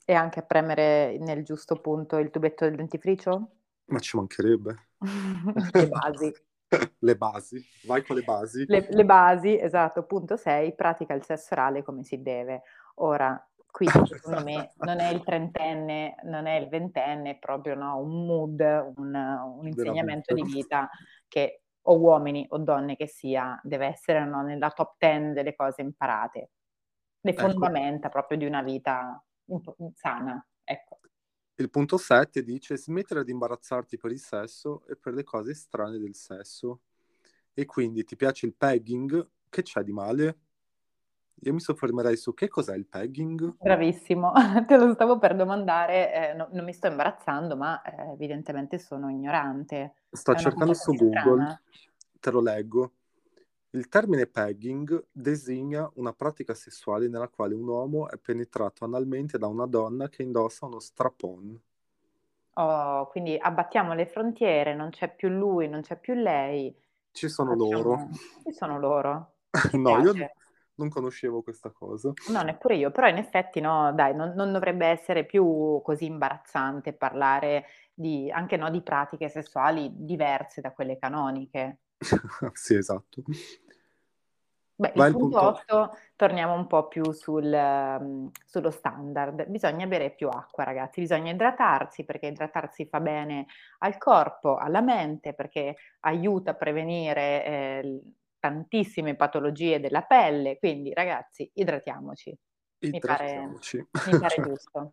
E 0.05 0.13
anche 0.15 0.39
a 0.39 0.41
premere 0.41 1.19
nel 1.19 1.43
giusto 1.43 1.79
punto 1.79 2.17
il 2.17 2.31
tubetto 2.31 2.65
del 2.65 2.75
dentifricio? 2.77 3.49
Ma 3.87 3.99
ci 3.99 4.15
mancherebbe. 4.17 4.87
Le 5.77 5.87
basi. 5.87 6.33
Le 6.99 7.15
basi. 7.15 7.65
Vai 7.83 8.03
con 8.03 8.15
le 8.15 8.23
basi. 8.23 8.69
Le, 8.69 8.85
le 8.89 9.05
basi, 9.05 9.57
esatto, 9.59 10.03
punto 10.03 10.35
6, 10.35 10.75
pratica 10.75 11.13
il 11.13 11.23
sesso 11.23 11.53
orale 11.53 11.83
come 11.83 12.03
si 12.03 12.21
deve. 12.21 12.63
Ora, 12.95 13.41
qui 13.69 13.87
secondo 14.05 14.43
me 14.43 14.71
non 14.77 14.99
è 14.99 15.09
il 15.09 15.23
trentenne, 15.23 16.15
non 16.23 16.45
è 16.47 16.55
il 16.55 16.67
ventenne, 16.67 17.31
è 17.31 17.37
proprio 17.37 17.75
no, 17.75 17.99
un 17.99 18.25
mood, 18.25 18.59
un, 18.97 19.13
un 19.59 19.67
insegnamento 19.67 20.33
di 20.33 20.43
vita 20.43 20.89
che 21.27 21.61
o 21.89 21.97
uomini 21.97 22.45
o 22.49 22.57
donne 22.57 22.95
che 22.95 23.07
sia, 23.07 23.59
deve 23.63 23.87
essere 23.87 24.25
no, 24.25 24.41
nella 24.41 24.71
top 24.71 24.95
10 24.97 25.33
delle 25.33 25.55
cose 25.55 25.81
imparate. 25.81 26.51
Le 27.21 27.31
Ecco. 27.31 27.41
fondamenta 27.41 28.09
proprio 28.09 28.37
di 28.37 28.45
una 28.45 28.61
vita 28.61 29.23
sana, 29.93 30.45
ecco. 30.63 30.99
Il 31.55 31.69
punto 31.69 31.97
7 31.97 32.43
dice 32.43 32.77
smettere 32.77 33.23
di 33.23 33.31
imbarazzarti 33.31 33.97
per 33.97 34.11
il 34.11 34.19
sesso 34.19 34.85
e 34.85 34.95
per 34.95 35.13
le 35.13 35.23
cose 35.23 35.53
strane 35.53 35.97
del 35.97 36.13
sesso. 36.13 36.81
E 37.53 37.65
quindi 37.65 38.03
ti 38.03 38.15
piace 38.15 38.45
il 38.45 38.53
pegging? 38.53 39.27
Che 39.49 39.61
c'è 39.63 39.81
di 39.81 39.91
male? 39.91 40.37
Io 41.43 41.53
mi 41.53 41.59
soffermerei 41.59 42.17
su 42.17 42.33
che 42.33 42.47
cos'è 42.47 42.75
il 42.75 42.85
pegging? 42.85 43.53
Bravissimo, 43.59 44.31
te 44.67 44.77
lo 44.77 44.93
stavo 44.93 45.17
per 45.17 45.35
domandare, 45.35 46.31
eh, 46.31 46.33
no- 46.33 46.47
non 46.51 46.63
mi 46.63 46.73
sto 46.73 46.87
imbarazzando, 46.87 47.55
ma 47.55 47.81
eh, 47.81 48.11
evidentemente 48.11 48.77
sono 48.77 49.09
ignorante. 49.09 49.93
Sto 50.11 50.35
cercando 50.35 50.73
su 50.73 50.95
Google, 50.95 51.45
strana? 51.45 51.61
te 52.19 52.31
lo 52.31 52.41
leggo. 52.41 52.91
Il 53.71 53.87
termine 53.89 54.25
pegging 54.27 55.05
designa 55.11 55.89
una 55.95 56.13
pratica 56.13 56.53
sessuale 56.53 57.07
nella 57.07 57.27
quale 57.27 57.53
un 57.53 57.67
uomo 57.67 58.09
è 58.09 58.17
penetrato 58.17 58.85
analmente 58.85 59.37
da 59.37 59.47
una 59.47 59.65
donna 59.67 60.09
che 60.09 60.23
indossa 60.23 60.65
uno 60.65 60.79
strap-on. 60.79 61.59
Oh, 62.59 63.07
quindi 63.09 63.37
abbattiamo 63.39 63.93
le 63.93 64.07
frontiere, 64.07 64.73
non 64.73 64.89
c'è 64.89 65.13
più 65.13 65.29
lui, 65.29 65.69
non 65.69 65.81
c'è 65.81 65.95
più 65.97 66.15
lei. 66.15 66.75
Ci 67.11 67.27
sono 67.29 67.53
loro. 67.53 67.95
Facciamo... 67.95 68.09
Ci 68.43 68.51
sono 68.53 68.79
loro. 68.79 69.33
No, 69.73 69.97
io 69.99 70.13
piace. 70.13 70.31
Non 70.77 70.89
conoscevo 70.89 71.43
questa 71.43 71.71
cosa. 71.71 72.13
No, 72.29 72.41
neppure 72.41 72.75
io, 72.75 72.91
però 72.91 73.07
in 73.07 73.17
effetti 73.17 73.59
no, 73.59 73.93
dai, 73.93 74.15
non, 74.15 74.33
non 74.35 74.51
dovrebbe 74.51 74.87
essere 74.87 75.25
più 75.25 75.81
così 75.83 76.05
imbarazzante 76.05 76.93
parlare 76.93 77.65
di, 77.93 78.31
anche 78.31 78.57
no, 78.57 78.69
di 78.69 78.81
pratiche 78.81 79.29
sessuali 79.29 79.91
diverse 79.93 80.61
da 80.61 80.71
quelle 80.71 80.97
canoniche. 80.97 81.79
Sì, 82.53 82.75
esatto. 82.75 83.23
Beh, 84.79 84.91
Vai 84.93 85.09
il 85.09 85.17
punto 85.17 85.39
punto. 85.39 85.83
8, 85.83 85.97
torniamo 86.15 86.53
un 86.53 86.67
po' 86.67 86.87
più 86.87 87.11
sul, 87.11 87.51
ehm, 87.51 88.29
sullo 88.45 88.69
standard. 88.69 89.47
Bisogna 89.47 89.87
bere 89.87 90.11
più 90.11 90.29
acqua, 90.29 90.63
ragazzi, 90.63 91.01
bisogna 91.01 91.31
idratarsi 91.31 92.05
perché 92.05 92.27
idratarsi 92.27 92.85
fa 92.85 92.99
bene 92.99 93.47
al 93.79 93.97
corpo, 93.97 94.55
alla 94.57 94.81
mente, 94.81 95.33
perché 95.33 95.77
aiuta 96.01 96.51
a 96.51 96.53
prevenire 96.53 97.45
eh, 97.45 98.01
tantissime 98.39 99.15
patologie 99.15 99.79
della 99.79 100.01
pelle. 100.01 100.57
Quindi, 100.57 100.93
ragazzi, 100.93 101.49
idratiamoci. 101.53 102.29
Mi 102.79 102.99
pare, 102.99 103.25
Idratiamoci. 103.25 103.77
mi 103.77 104.19
pare 104.19 104.35
giusto. 104.43 104.91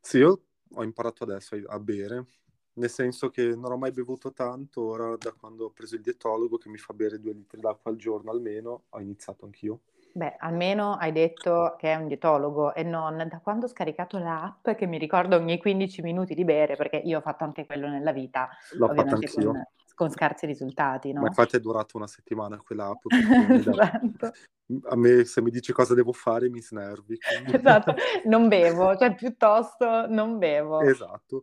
Sì, 0.00 0.18
io 0.18 0.42
ho 0.74 0.82
imparato 0.82 1.24
adesso 1.24 1.56
a, 1.66 1.78
bere, 1.78 2.26
nel 2.74 2.90
senso 2.90 3.30
che 3.30 3.54
non 3.56 3.72
ho 3.72 3.76
mai 3.76 3.90
bevuto 3.90 4.32
tanto, 4.32 4.82
ora 4.82 5.16
da 5.16 5.32
quando 5.32 5.66
ho 5.66 5.70
preso 5.70 5.94
il 5.94 6.02
dietologo 6.02 6.58
che 6.58 6.68
mi 6.68 6.78
fa 6.78 6.92
bere 6.92 7.18
due 7.18 7.32
litri 7.32 7.60
d'acqua 7.60 7.90
al 7.90 7.96
giorno 7.96 8.30
almeno, 8.30 8.84
ho 8.88 9.00
iniziato 9.00 9.44
anch'io. 9.44 9.80
Beh, 10.12 10.36
almeno 10.38 10.94
hai 10.94 11.12
detto 11.12 11.76
che 11.78 11.92
è 11.92 11.94
un 11.94 12.08
dietologo 12.08 12.74
e 12.74 12.82
non 12.82 13.16
da 13.28 13.38
quando 13.38 13.66
ho 13.66 13.68
scaricato 13.68 14.18
l'app 14.18 14.68
che 14.70 14.86
mi 14.86 14.98
ricordo 14.98 15.36
ogni 15.36 15.58
15 15.58 16.02
minuti 16.02 16.34
di 16.34 16.44
bere, 16.44 16.76
perché 16.76 16.96
io 16.96 17.18
ho 17.18 17.22
fatto 17.22 17.44
anche 17.44 17.64
quello 17.64 17.88
nella 17.88 18.12
vita, 18.12 18.48
L'ho 18.72 18.88
fatto 18.88 19.14
anch'io. 19.14 19.52
con, 19.52 19.64
con 20.00 20.10
scarsi 20.10 20.46
risultati, 20.46 21.12
Ma 21.12 21.20
no? 21.20 21.26
infatti 21.26 21.56
è 21.56 21.60
durata 21.60 21.98
una 21.98 22.06
settimana 22.06 22.56
mi 23.10 23.60
dà- 23.62 23.92
Esatto. 24.00 24.32
A 24.88 24.96
me 24.96 25.24
se 25.24 25.42
mi 25.42 25.50
dici 25.50 25.72
cosa 25.72 25.92
devo 25.92 26.12
fare 26.12 26.48
mi 26.48 26.62
snervi. 26.62 27.18
quindi- 27.18 27.54
Esatto, 27.54 27.94
non 28.24 28.48
bevo, 28.48 28.96
cioè 28.96 29.14
piuttosto 29.14 30.06
non 30.06 30.38
bevo. 30.38 30.80
Esatto. 30.80 31.42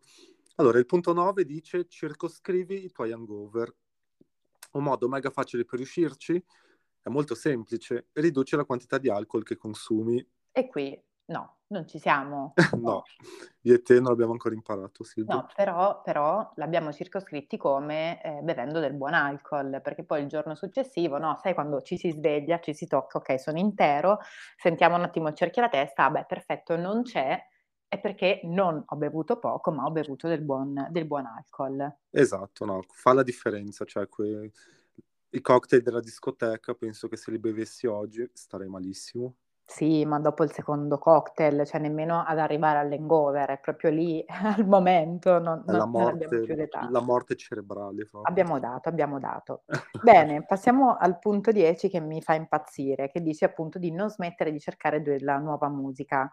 Allora, 0.55 0.79
il 0.79 0.87
punto 0.87 1.13
9 1.13 1.45
dice 1.45 1.85
circoscrivi 1.87 2.85
i 2.85 2.91
tuoi 2.91 3.11
hangover. 3.11 3.71
Un 4.71 4.83
modo 4.83 5.07
mega 5.07 5.29
facile 5.29 5.65
per 5.65 5.77
riuscirci 5.77 6.43
è 7.03 7.09
molto 7.09 7.35
semplice, 7.35 8.07
riduci 8.13 8.55
la 8.55 8.65
quantità 8.65 8.97
di 8.97 9.07
alcol 9.09 9.43
che 9.43 9.55
consumi. 9.55 10.25
E 10.51 10.67
qui 10.67 10.99
no, 11.27 11.57
non 11.67 11.87
ci 11.87 11.99
siamo. 11.99 12.53
No, 12.77 13.03
io 13.61 13.73
e 13.75 13.81
te 13.81 13.95
non 13.95 14.09
l'abbiamo 14.09 14.31
ancora 14.33 14.53
imparato, 14.53 15.03
Silvia. 15.03 15.35
No, 15.35 15.47
però, 15.55 16.01
però 16.01 16.51
l'abbiamo 16.55 16.91
circoscritti 16.93 17.57
come 17.57 18.21
eh, 18.23 18.39
bevendo 18.41 18.79
del 18.79 18.93
buon 18.93 19.13
alcol, 19.13 19.79
perché 19.81 20.03
poi 20.03 20.21
il 20.21 20.27
giorno 20.27 20.55
successivo, 20.55 21.17
no, 21.17 21.37
sai 21.41 21.53
quando 21.53 21.81
ci 21.81 21.97
si 21.97 22.11
sveglia, 22.11 22.59
ci 22.59 22.73
si 22.73 22.87
tocca, 22.87 23.17
ok, 23.17 23.39
sono 23.39 23.57
intero, 23.57 24.19
sentiamo 24.57 24.95
un 24.95 25.03
attimo 25.03 25.27
il 25.27 25.35
cerchio 25.35 25.61
alla 25.61 25.71
testa, 25.71 26.05
ah 26.05 26.11
beh, 26.11 26.25
perfetto, 26.25 26.77
non 26.77 27.03
c'è, 27.03 27.39
è 27.89 27.99
perché 27.99 28.41
non 28.43 28.81
ho 28.85 28.95
bevuto 28.95 29.37
poco, 29.39 29.71
ma 29.71 29.83
ho 29.85 29.91
bevuto 29.91 30.27
del 30.27 30.41
buon, 30.41 30.87
del 30.91 31.05
buon 31.05 31.25
alcol. 31.25 31.93
Esatto, 32.09 32.65
no, 32.65 32.83
fa 32.87 33.13
la 33.13 33.23
differenza, 33.23 33.85
cioè 33.85 34.07
que- 34.07 34.51
i 35.31 35.41
cocktail 35.41 35.81
della 35.81 35.99
discoteca, 35.99 36.73
penso 36.73 37.09
che 37.09 37.17
se 37.17 37.31
li 37.31 37.37
bevessi 37.37 37.85
oggi 37.85 38.27
starei 38.33 38.69
malissimo. 38.69 39.35
Sì, 39.69 40.03
ma 40.05 40.19
dopo 40.19 40.43
il 40.43 40.51
secondo 40.51 40.97
cocktail, 40.97 41.63
cioè 41.65 41.79
nemmeno 41.79 42.21
ad 42.25 42.39
arrivare 42.39 42.79
all'hangover, 42.79 43.49
è 43.51 43.59
proprio 43.59 43.91
lì 43.91 44.23
al 44.57 44.65
momento, 44.65 45.37
non, 45.39 45.63
È 45.65 45.71
la 45.71 45.85
non- 45.85 45.91
non 45.93 46.07
abbiamo 46.07 46.37
più 46.39 46.55
morte, 46.55 46.55
l'età. 46.55 46.91
la 46.91 46.99
morte 46.99 47.35
cerebrale 47.35 48.07
proprio. 48.07 48.27
Abbiamo 48.29 48.59
dato, 48.59 48.89
abbiamo 48.89 49.19
dato. 49.19 49.63
Bene, 49.99 50.45
passiamo 50.45 50.97
al 50.97 51.17
punto 51.17 51.51
10 51.51 51.87
che 51.89 52.01
mi 52.01 52.21
fa 52.21 52.33
impazzire, 52.33 53.09
che 53.09 53.21
dice 53.21 53.45
appunto 53.45 53.79
di 53.79 53.91
non 53.91 54.09
smettere 54.09 54.51
di 54.51 54.59
cercare 54.59 55.01
della 55.01 55.37
nuova 55.37 55.69
musica. 55.69 56.29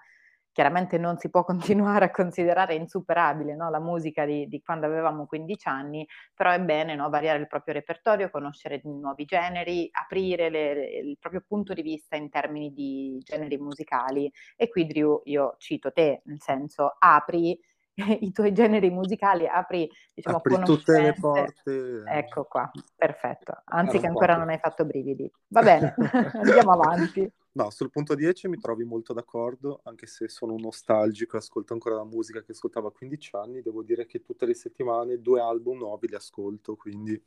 Chiaramente 0.55 0.99
non 0.99 1.19
si 1.19 1.31
può 1.31 1.43
continuare 1.83 2.05
a 2.05 2.11
considerare 2.13 2.77
insuperabile 2.77 3.57
no, 3.57 3.71
la 3.71 3.81
musica 3.81 4.25
di, 4.25 4.47
di 4.47 4.63
quando 4.63 4.87
avevamo 4.87 5.27
15 5.27 5.67
anni, 5.67 6.07
però 6.33 6.53
è 6.53 6.61
bene 6.61 6.95
no, 6.95 7.11
variare 7.11 7.41
il 7.41 7.49
proprio 7.49 7.75
repertorio, 7.75 8.31
conoscere 8.31 8.81
nuovi 8.85 9.25
generi, 9.25 9.89
aprire 9.91 10.51
le- 10.51 11.01
il 11.03 11.19
proprio 11.19 11.43
punto 11.45 11.75
di 11.75 11.83
vista 11.83 12.15
in 12.15 12.31
termini 12.31 12.73
di 12.73 13.21
generi 13.25 13.59
musicali. 13.59 14.33
E 14.57 14.69
qui 14.69 14.87
Drew, 14.87 15.23
io 15.25 15.57
cito 15.59 15.91
te, 15.91 16.23
nel 16.27 16.41
senso 16.41 16.95
apri 17.01 17.59
i 18.21 18.31
tuoi 18.31 18.53
generi 18.53 18.91
musicali, 18.91 19.49
apri 19.49 19.91
diciamo 20.15 20.37
Apri 20.37 20.59
tutte 20.61 21.01
le 21.01 21.15
porte. 21.15 21.83
Ecco 22.07 22.45
qua, 22.45 22.71
perfetto. 22.95 23.63
Anzi 23.65 23.99
che 23.99 24.07
ancora 24.07 24.37
non 24.37 24.51
hai 24.51 24.59
fatto 24.59 24.85
brividi. 24.85 25.29
Va 25.49 25.63
bene, 25.63 25.97
andiamo 26.39 26.71
avanti. 26.71 27.29
No, 27.57 27.71
sul 27.71 27.89
punto 27.89 28.17
10 28.17 28.49
mi 28.49 28.59
trovi 28.59 28.83
molto 28.83 29.13
d'accordo, 29.13 29.81
anche 29.85 30.07
se 30.07 30.29
sono 30.29 30.55
un 30.55 30.61
nostalgico 30.61 31.37
e 31.37 31.39
ascolto 31.39 31.73
ancora 31.73 31.95
la 31.95 32.05
musica 32.05 32.43
che 32.43 32.51
ascoltavo 32.51 32.89
a 32.89 32.93
15 32.93 33.37
anni, 33.37 33.63
devo 33.63 33.85
dire 33.85 34.07
che 34.07 34.23
tutte 34.23 34.45
le 34.45 34.55
settimane 34.55 35.21
due 35.21 35.41
album 35.41 35.79
nuovi 35.79 36.09
li 36.09 36.17
ascolto, 36.17 36.75
quindi 36.75 37.21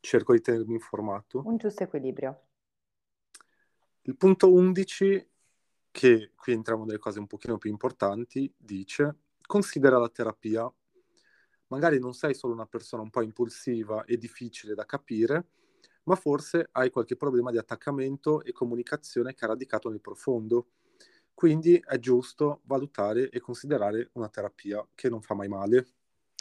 cerco 0.00 0.32
di 0.32 0.40
tenermi 0.40 0.72
informato. 0.72 1.42
Un 1.44 1.58
giusto 1.58 1.84
equilibrio. 1.84 2.40
Il 4.02 4.16
punto 4.16 4.52
11, 4.52 5.28
che 5.92 6.32
qui 6.34 6.52
entriamo 6.54 6.84
nelle 6.84 6.98
cose 6.98 7.20
un 7.20 7.28
pochino 7.28 7.56
più 7.56 7.70
importanti, 7.70 8.52
dice 8.56 9.18
considera 9.46 9.98
la 9.98 10.08
terapia. 10.08 10.70
Magari 11.68 12.00
non 12.00 12.14
sei 12.14 12.34
solo 12.34 12.52
una 12.52 12.66
persona 12.66 13.02
un 13.02 13.10
po' 13.10 13.22
impulsiva 13.22 14.04
e 14.04 14.16
difficile 14.16 14.74
da 14.74 14.84
capire, 14.84 15.46
ma 16.08 16.14
forse 16.14 16.70
hai 16.72 16.88
qualche 16.88 17.16
problema 17.16 17.50
di 17.50 17.58
attaccamento 17.58 18.42
e 18.42 18.52
comunicazione 18.52 19.34
che 19.34 19.44
è 19.44 19.48
radicato 19.48 19.90
nel 19.90 20.00
profondo. 20.00 20.68
Quindi 21.34 21.80
è 21.86 21.98
giusto 21.98 22.62
valutare 22.64 23.28
e 23.28 23.40
considerare 23.40 24.08
una 24.14 24.30
terapia 24.30 24.84
che 24.94 25.10
non 25.10 25.20
fa 25.20 25.34
mai 25.34 25.48
male. 25.48 25.86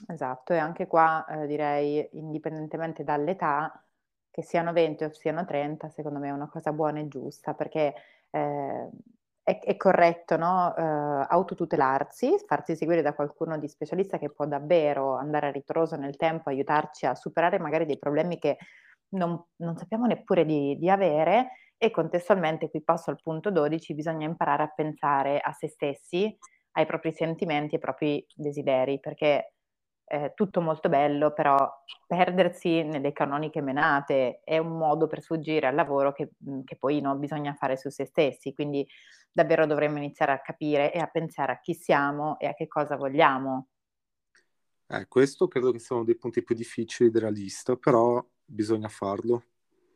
Esatto, 0.07 0.53
e 0.53 0.57
anche 0.57 0.87
qua 0.87 1.25
eh, 1.25 1.47
direi, 1.47 2.07
indipendentemente 2.13 3.03
dall'età, 3.03 3.83
che 4.31 4.41
siano 4.41 4.71
20 4.71 5.03
o 5.03 5.13
siano 5.13 5.43
30, 5.43 5.89
secondo 5.89 6.19
me 6.19 6.29
è 6.29 6.31
una 6.31 6.47
cosa 6.47 6.71
buona 6.71 6.99
e 6.99 7.09
giusta, 7.09 7.53
perché 7.53 7.93
eh, 8.29 8.89
è, 9.43 9.59
è 9.59 9.75
corretto, 9.75 10.37
no? 10.37 10.73
Eh, 10.77 10.81
autotutelarsi, 11.29 12.41
farsi 12.45 12.75
seguire 12.75 13.01
da 13.01 13.13
qualcuno 13.13 13.57
di 13.57 13.67
specialista 13.67 14.17
che 14.17 14.29
può 14.29 14.45
davvero 14.45 15.15
andare 15.15 15.47
a 15.47 15.51
ritroso 15.51 15.97
nel 15.97 16.15
tempo, 16.15 16.49
aiutarci 16.49 17.05
a 17.05 17.15
superare 17.15 17.59
magari 17.59 17.85
dei 17.85 17.99
problemi 17.99 18.39
che 18.39 18.57
non, 19.09 19.41
non 19.57 19.77
sappiamo 19.77 20.05
neppure 20.05 20.45
di, 20.45 20.77
di 20.77 20.89
avere 20.89 21.51
e 21.77 21.91
contestualmente, 21.91 22.69
qui 22.69 22.81
passo 22.81 23.11
al 23.11 23.21
punto 23.21 23.51
12, 23.51 23.93
bisogna 23.93 24.25
imparare 24.25 24.63
a 24.63 24.73
pensare 24.73 25.39
a 25.39 25.51
se 25.51 25.67
stessi, 25.67 26.35
ai 26.71 26.85
propri 26.85 27.13
sentimenti, 27.13 27.75
ai 27.75 27.81
propri 27.81 28.25
desideri, 28.33 28.99
perché 28.99 29.53
è 30.03 30.31
tutto 30.33 30.61
molto 30.61 30.87
bello, 30.89 31.33
però 31.33 31.69
perdersi 32.07 32.81
nelle 32.83 33.11
canoniche 33.11 33.61
menate 33.61 34.39
è 34.43 34.57
un 34.57 34.77
modo 34.77 35.05
per 35.05 35.21
sfuggire 35.21 35.67
al 35.67 35.75
lavoro 35.75 36.13
che, 36.13 36.31
che 36.63 36.77
poi 36.77 37.01
no, 37.01 37.15
bisogna 37.17 37.53
fare 37.53 37.75
su 37.75 37.89
se 37.89 38.05
stessi, 38.05 38.53
quindi 38.53 38.87
davvero 39.29 39.65
dovremmo 39.65 39.97
iniziare 39.97 40.31
a 40.31 40.39
capire 40.39 40.93
e 40.93 40.99
a 40.99 41.07
pensare 41.07 41.51
a 41.51 41.59
chi 41.59 41.73
siamo 41.73 42.39
e 42.39 42.47
a 42.47 42.53
che 42.53 42.67
cosa 42.67 42.95
vogliamo. 42.95 43.67
Eh, 44.87 45.07
questo 45.07 45.47
credo 45.49 45.71
che 45.71 45.79
sia 45.79 45.97
uno 45.97 46.05
dei 46.05 46.15
punti 46.15 46.41
più 46.41 46.55
difficili 46.55 47.11
della 47.11 47.29
lista, 47.29 47.75
però 47.75 48.25
bisogna 48.47 48.87
farlo. 48.87 49.43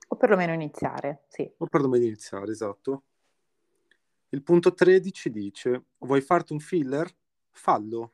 O 0.09 0.15
perlomeno 0.17 0.53
iniziare, 0.53 1.23
sì. 1.29 1.49
O 1.57 1.65
perlomeno 1.67 2.03
iniziare, 2.03 2.51
esatto. 2.51 3.03
Il 4.29 4.43
punto 4.43 4.73
13 4.73 5.31
dice, 5.31 5.85
vuoi 5.99 6.21
farti 6.21 6.53
un 6.53 6.59
filler? 6.59 7.09
Fallo. 7.49 8.13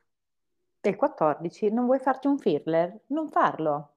E 0.80 0.88
il 0.88 0.96
14, 0.96 1.70
non 1.72 1.86
vuoi 1.86 1.98
farti 1.98 2.28
un 2.28 2.38
filler? 2.38 3.02
Non 3.08 3.28
farlo. 3.28 3.96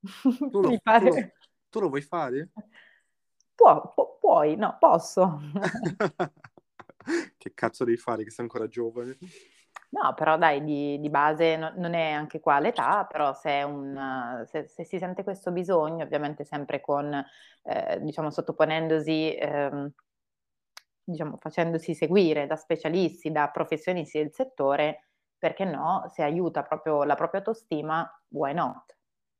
Tu 0.00 0.60
lo, 0.60 0.68
Mi 0.68 0.76
tu 0.78 0.80
lo- 0.80 0.80
pare- 0.82 1.36
tu 1.68 1.80
lo 1.80 1.88
vuoi 1.88 2.02
fare? 2.02 2.50
Può- 3.54 3.92
pu- 3.94 4.18
puoi, 4.18 4.56
no, 4.56 4.76
posso. 4.78 5.40
che 7.36 7.54
cazzo 7.54 7.84
devi 7.84 7.96
fare 7.98 8.24
che 8.24 8.30
sei 8.30 8.44
ancora 8.44 8.66
giovane? 8.66 9.18
No, 9.92 10.14
però 10.14 10.38
dai, 10.38 10.64
di, 10.64 10.98
di 11.00 11.10
base 11.10 11.56
no- 11.56 11.72
non 11.76 11.92
è 11.92 12.12
anche 12.12 12.40
qua 12.40 12.58
l'età, 12.58 13.04
però 13.04 13.34
se, 13.34 13.50
è 13.50 13.62
un, 13.62 14.42
se, 14.46 14.66
se 14.66 14.84
si 14.84 14.98
sente 14.98 15.22
questo 15.22 15.50
bisogno, 15.52 16.02
ovviamente 16.04 16.44
sempre 16.44 16.80
con, 16.80 17.12
eh, 17.64 17.98
diciamo, 18.00 18.30
sottoponendosi, 18.30 19.34
ehm, 19.36 19.92
diciamo, 21.04 21.36
facendosi 21.38 21.94
seguire 21.94 22.46
da 22.46 22.56
specialisti, 22.56 23.30
da 23.30 23.48
professionisti 23.50 24.18
del 24.18 24.32
settore, 24.32 25.08
perché 25.38 25.64
no, 25.64 26.04
se 26.12 26.22
aiuta 26.22 26.62
proprio 26.62 27.04
la 27.04 27.14
propria 27.14 27.40
autostima, 27.40 28.08
why 28.28 28.52
not? 28.54 28.96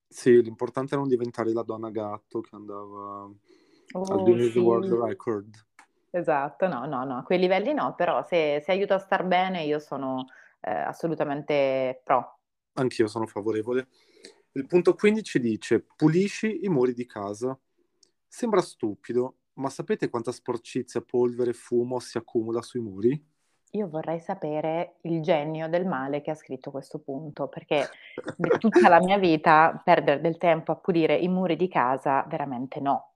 Sì, 0.06 0.40
l'importante 0.42 0.94
è 0.94 0.98
non 0.98 1.08
diventare 1.08 1.52
la 1.52 1.64
donna 1.64 1.90
gatto 1.90 2.40
che 2.40 2.54
andava 2.54 3.28
al 4.06 4.22
Oh, 4.22 4.22
Guinness 4.22 4.54
sì. 4.54 4.60
World 4.60 4.92
Record. 4.92 5.52
Esatto, 6.14 6.68
no, 6.68 6.84
no, 6.86 7.04
no, 7.04 7.16
a 7.18 7.22
quei 7.22 7.38
livelli 7.38 7.72
no, 7.72 7.94
però 7.94 8.22
se, 8.22 8.60
se 8.62 8.70
aiuta 8.72 8.96
a 8.96 8.98
star 8.98 9.24
bene 9.24 9.62
io 9.64 9.78
sono 9.78 10.26
eh, 10.62 10.70
assolutamente 10.70 12.00
pro. 12.04 12.38
Anch'io 12.74 13.06
sono 13.06 13.26
favorevole. 13.26 13.88
Il 14.52 14.66
punto 14.66 14.94
15 14.94 15.40
dice: 15.40 15.84
pulisci 15.96 16.64
i 16.64 16.68
muri 16.68 16.94
di 16.94 17.04
casa. 17.06 17.58
Sembra 18.26 18.62
stupido, 18.62 19.36
ma 19.54 19.68
sapete 19.68 20.08
quanta 20.08 20.32
sporcizia, 20.32 21.02
polvere 21.02 21.50
e 21.50 21.54
fumo 21.54 21.98
si 21.98 22.16
accumula 22.16 22.62
sui 22.62 22.80
muri? 22.80 23.30
Io 23.74 23.88
vorrei 23.88 24.20
sapere 24.20 24.96
il 25.02 25.22
genio 25.22 25.66
del 25.68 25.86
male 25.86 26.20
che 26.20 26.30
ha 26.30 26.34
scritto 26.34 26.70
questo 26.70 26.98
punto, 26.98 27.48
perché 27.48 27.88
per 28.36 28.58
tutta 28.58 28.88
la 28.88 29.00
mia 29.00 29.16
vita 29.18 29.80
perdere 29.82 30.20
del 30.20 30.36
tempo 30.36 30.72
a 30.72 30.76
pulire 30.76 31.16
i 31.16 31.28
muri 31.28 31.56
di 31.56 31.68
casa, 31.68 32.22
veramente 32.28 32.80
no, 32.80 33.14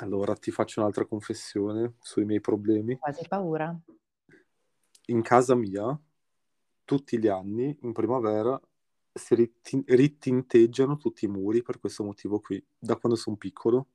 Allora 0.00 0.34
ti 0.34 0.50
faccio 0.50 0.80
un'altra 0.80 1.06
confessione 1.06 1.94
sui 2.00 2.26
miei 2.26 2.40
problemi. 2.40 2.98
quasi 2.98 3.26
paura. 3.26 3.74
In 5.06 5.22
casa 5.22 5.54
mia, 5.54 5.98
tutti 6.84 7.18
gli 7.18 7.28
anni, 7.28 7.76
in 7.82 7.92
primavera, 7.92 8.60
si 9.12 9.34
ritin- 9.34 9.84
ritinteggiano 9.86 10.96
tutti 10.96 11.24
i 11.24 11.28
muri 11.28 11.62
per 11.62 11.78
questo 11.78 12.04
motivo 12.04 12.40
qui, 12.40 12.64
da 12.78 12.96
quando 12.96 13.18
sono 13.18 13.36
piccolo. 13.36 13.86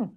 Mm. 0.00 0.08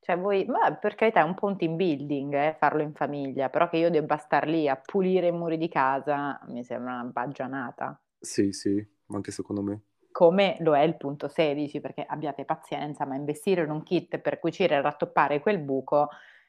Cioè 0.00 0.18
voi 0.18 0.44
ma 0.46 0.74
per 0.74 0.96
carità 0.96 1.20
è 1.20 1.24
un 1.24 1.34
po' 1.34 1.46
un 1.46 1.56
team 1.56 1.76
building, 1.76 2.34
eh, 2.34 2.56
farlo 2.58 2.82
in 2.82 2.92
famiglia, 2.92 3.50
però 3.50 3.68
che 3.68 3.76
io 3.76 3.90
debba 3.90 4.16
star 4.16 4.48
lì 4.48 4.68
a 4.68 4.76
pulire 4.76 5.28
i 5.28 5.32
muri 5.32 5.58
di 5.58 5.68
casa 5.68 6.40
mi 6.48 6.64
sembra 6.64 6.94
una 6.94 7.04
baggianata. 7.04 8.00
Sì, 8.18 8.52
sì, 8.52 8.84
ma 9.06 9.16
anche 9.16 9.30
secondo 9.30 9.62
me. 9.62 9.82
Come 10.10 10.56
lo 10.60 10.76
è 10.76 10.80
il 10.80 10.96
punto 10.96 11.28
16, 11.28 11.80
perché 11.80 12.04
abbiate 12.04 12.44
pazienza, 12.44 13.06
ma 13.06 13.14
investire 13.14 13.62
in 13.62 13.70
un 13.70 13.82
kit 13.82 14.18
per 14.18 14.38
cucire 14.38 14.74
e 14.74 14.80
rattoppare 14.80 15.40
quel 15.40 15.58
buco, 15.58 16.08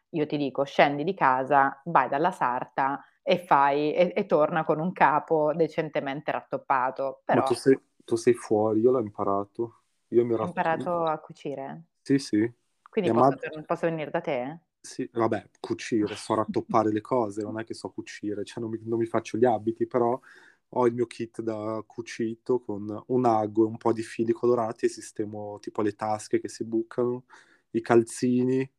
io 0.10 0.26
ti 0.26 0.38
dico 0.38 0.64
scendi 0.64 1.04
di 1.04 1.14
casa, 1.14 1.80
vai 1.86 2.10
dalla 2.10 2.32
sarta 2.32 3.04
e 3.24 3.40
fai 3.40 3.94
e 3.94 4.14
e 4.16 4.26
torna 4.28 4.64
con 4.66 4.80
un 4.80 4.92
capo 4.92 5.54
decentemente 5.56 6.32
rattoppato, 6.32 7.22
Ma 7.32 7.42
però 7.42 7.44
tu 7.44 7.54
sei 7.54 7.78
tu 8.06 8.16
sei 8.16 8.34
fuori, 8.34 8.80
io 8.82 8.92
l'ho 8.92 9.00
imparato. 9.02 9.84
Io 10.10 10.26
mi 10.26 10.34
ero 10.34 10.54
imparato 10.54 11.06
a 11.06 11.18
cucire? 11.20 11.86
Sì, 12.02 12.18
sì. 12.20 12.54
Quindi 12.90 13.12
posso 13.12 13.36
mad 13.36 13.36
tor 13.36 13.66
posso 13.66 13.88
venir 13.88 14.10
da 14.10 14.22
te? 14.22 14.60
Sì, 14.86 15.10
vabbè, 15.14 15.50
cucire, 15.62 16.14
so 16.16 16.34
rattoppare 16.34 16.92
le 16.92 17.00
cose, 17.00 17.42
non 17.42 17.58
è 17.58 17.64
che 17.64 17.74
so 17.74 17.90
cucire, 17.92 18.44
cioè 18.44 18.62
non 18.62 18.70
mi 18.70 18.80
non 18.84 19.00
mi 19.00 19.06
faccio 19.06 19.38
gli 19.38 19.46
abiti, 19.46 19.88
però 19.88 20.20
ho 20.76 20.88
il 20.88 20.94
mio 20.94 21.06
kit 21.06 21.42
da 21.42 21.82
cucito 21.88 22.60
con 22.60 23.04
un 23.08 23.26
ago 23.26 23.64
e 23.64 23.68
un 23.68 23.78
po' 23.78 23.94
di 23.94 24.04
fili 24.04 24.34
colorati 24.34 24.86
e 24.86 24.90
sistemo 24.90 25.58
tipo 25.60 25.82
le 25.82 25.94
tasche 25.96 26.40
che 26.42 26.50
si 26.50 26.66
bucano, 26.66 27.24
i 27.72 27.82
calzini. 27.82 28.70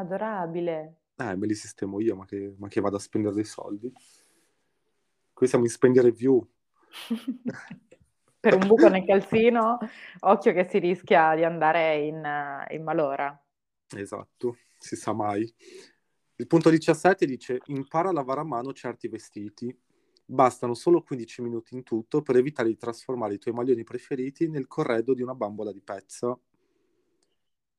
Adorabile. 0.00 0.76
Eh, 1.18 1.36
me 1.36 1.46
li 1.46 1.54
sistemo 1.54 2.00
io, 2.00 2.16
ma 2.16 2.24
che 2.24 2.54
ma 2.58 2.66
che 2.66 2.80
vado 2.80 2.96
a 2.96 2.98
spendere 2.98 3.34
dei 3.34 3.44
soldi. 3.44 3.92
Qui 5.32 5.46
siamo 5.46 5.64
in 5.64 5.70
spendi 5.70 6.00
review. 6.00 6.46
Per 8.40 8.54
un 8.54 8.66
buco 8.66 8.88
nel 8.88 9.04
calzino, 9.04 9.78
occhio 10.20 10.52
che 10.52 10.64
si 10.68 10.78
rischia 10.78 11.34
di 11.34 11.44
andare 11.44 11.98
in 11.98 12.22
in 12.70 12.82
malora. 12.82 13.36
Esatto, 13.96 14.56
si 14.78 14.96
sa 14.96 15.12
mai. 15.12 15.52
Il 16.36 16.46
punto 16.46 16.68
17 16.68 17.26
dice: 17.26 17.60
"Impara 17.66 18.08
a 18.08 18.12
lavare 18.12 18.40
a 18.40 18.44
mano 18.44 18.72
certi 18.72 19.08
vestiti. 19.08 19.76
Bastano 20.26 20.74
solo 20.74 21.02
15 21.02 21.42
minuti 21.42 21.74
in 21.74 21.82
tutto 21.82 22.22
per 22.22 22.36
evitare 22.36 22.68
di 22.68 22.76
trasformare 22.76 23.34
i 23.34 23.38
tuoi 23.38 23.54
maglioni 23.54 23.84
preferiti 23.84 24.48
nel 24.48 24.66
corredo 24.66 25.14
di 25.14 25.22
una 25.22 25.34
bambola 25.34 25.72
di 25.72 25.80
pezza". 25.82 26.36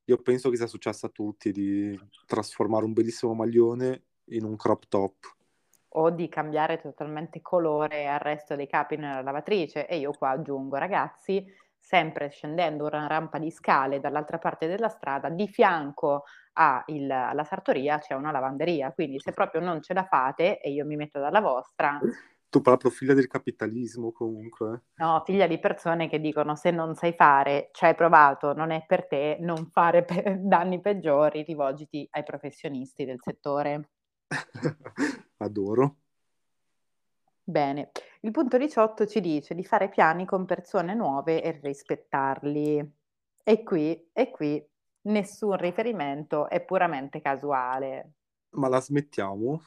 Io 0.07 0.17
penso 0.21 0.51
che 0.51 0.57
sia 0.57 0.67
successo 0.67 1.07
a 1.07 1.09
tutti 1.09 1.51
di 1.51 1.99
trasformare 2.27 2.85
un 2.85 2.93
bellissimo 2.93 3.33
maglione 3.33 4.03
in 4.25 4.43
un 4.43 4.55
crop 4.55 4.85
top. 4.87 5.15
O 5.97 6.11
di 6.11 6.29
cambiare 6.29 6.77
totalmente 6.77 7.41
colore 7.41 8.07
al 8.07 8.19
resto 8.19 8.55
dei 8.55 8.67
capi 8.67 8.97
nella 8.97 9.21
lavatrice 9.21 9.87
e 9.87 9.97
io 9.97 10.11
qua 10.11 10.29
aggiungo: 10.31 10.75
ragazzi, 10.75 11.43
sempre 11.79 12.29
scendendo 12.29 12.85
una 12.85 13.07
rampa 13.07 13.39
di 13.39 13.49
scale 13.49 13.99
dall'altra 13.99 14.37
parte 14.37 14.67
della 14.67 14.89
strada, 14.89 15.29
di 15.29 15.47
fianco 15.47 16.23
il 16.87 17.09
alla 17.11 17.43
sartoria 17.43 17.97
c'è 17.97 18.13
una 18.13 18.31
lavanderia, 18.31 18.91
quindi 18.93 19.19
se 19.19 19.31
proprio 19.31 19.61
non 19.61 19.81
ce 19.81 19.93
la 19.93 20.05
fate 20.05 20.59
e 20.59 20.71
io 20.71 20.85
mi 20.85 20.95
metto 20.95 21.19
dalla 21.19 21.41
vostra 21.41 21.99
Tu 22.49 22.59
proprio 22.61 22.89
figlia 22.89 23.13
del 23.13 23.27
capitalismo 23.27 24.11
comunque. 24.11 24.81
No, 24.97 25.21
figlia 25.25 25.47
di 25.47 25.57
persone 25.57 26.09
che 26.09 26.19
dicono: 26.19 26.55
"Se 26.57 26.69
non 26.69 26.95
sai 26.95 27.13
fare, 27.13 27.69
c'hai 27.71 27.95
provato, 27.95 28.51
non 28.53 28.71
è 28.71 28.83
per 28.85 29.07
te, 29.07 29.37
non 29.39 29.67
fare 29.69 30.03
pe 30.03 30.35
danni 30.43 30.81
peggiori, 30.81 31.43
rivolgiti 31.43 32.05
ai 32.11 32.23
professionisti 32.23 33.05
del 33.05 33.21
settore". 33.21 33.89
Adoro. 35.39 35.97
Bene, 37.47 37.89
il 38.21 38.29
punto 38.31 38.55
18 38.57 39.07
ci 39.07 39.19
dice 39.19 39.55
di 39.55 39.63
fare 39.63 39.89
piani 39.89 40.25
con 40.25 40.45
persone 40.45 40.93
nuove 40.93 41.41
e 41.41 41.59
rispettarli. 41.61 42.93
E 43.43 43.63
qui 43.63 44.09
e 44.13 44.29
qui 44.31 44.63
nessun 45.07 45.55
riferimento, 45.57 46.47
è 46.49 46.63
puramente 46.63 47.21
casuale. 47.21 48.13
Ma 48.57 48.67
la 48.69 48.81
smettiamo? 48.81 49.61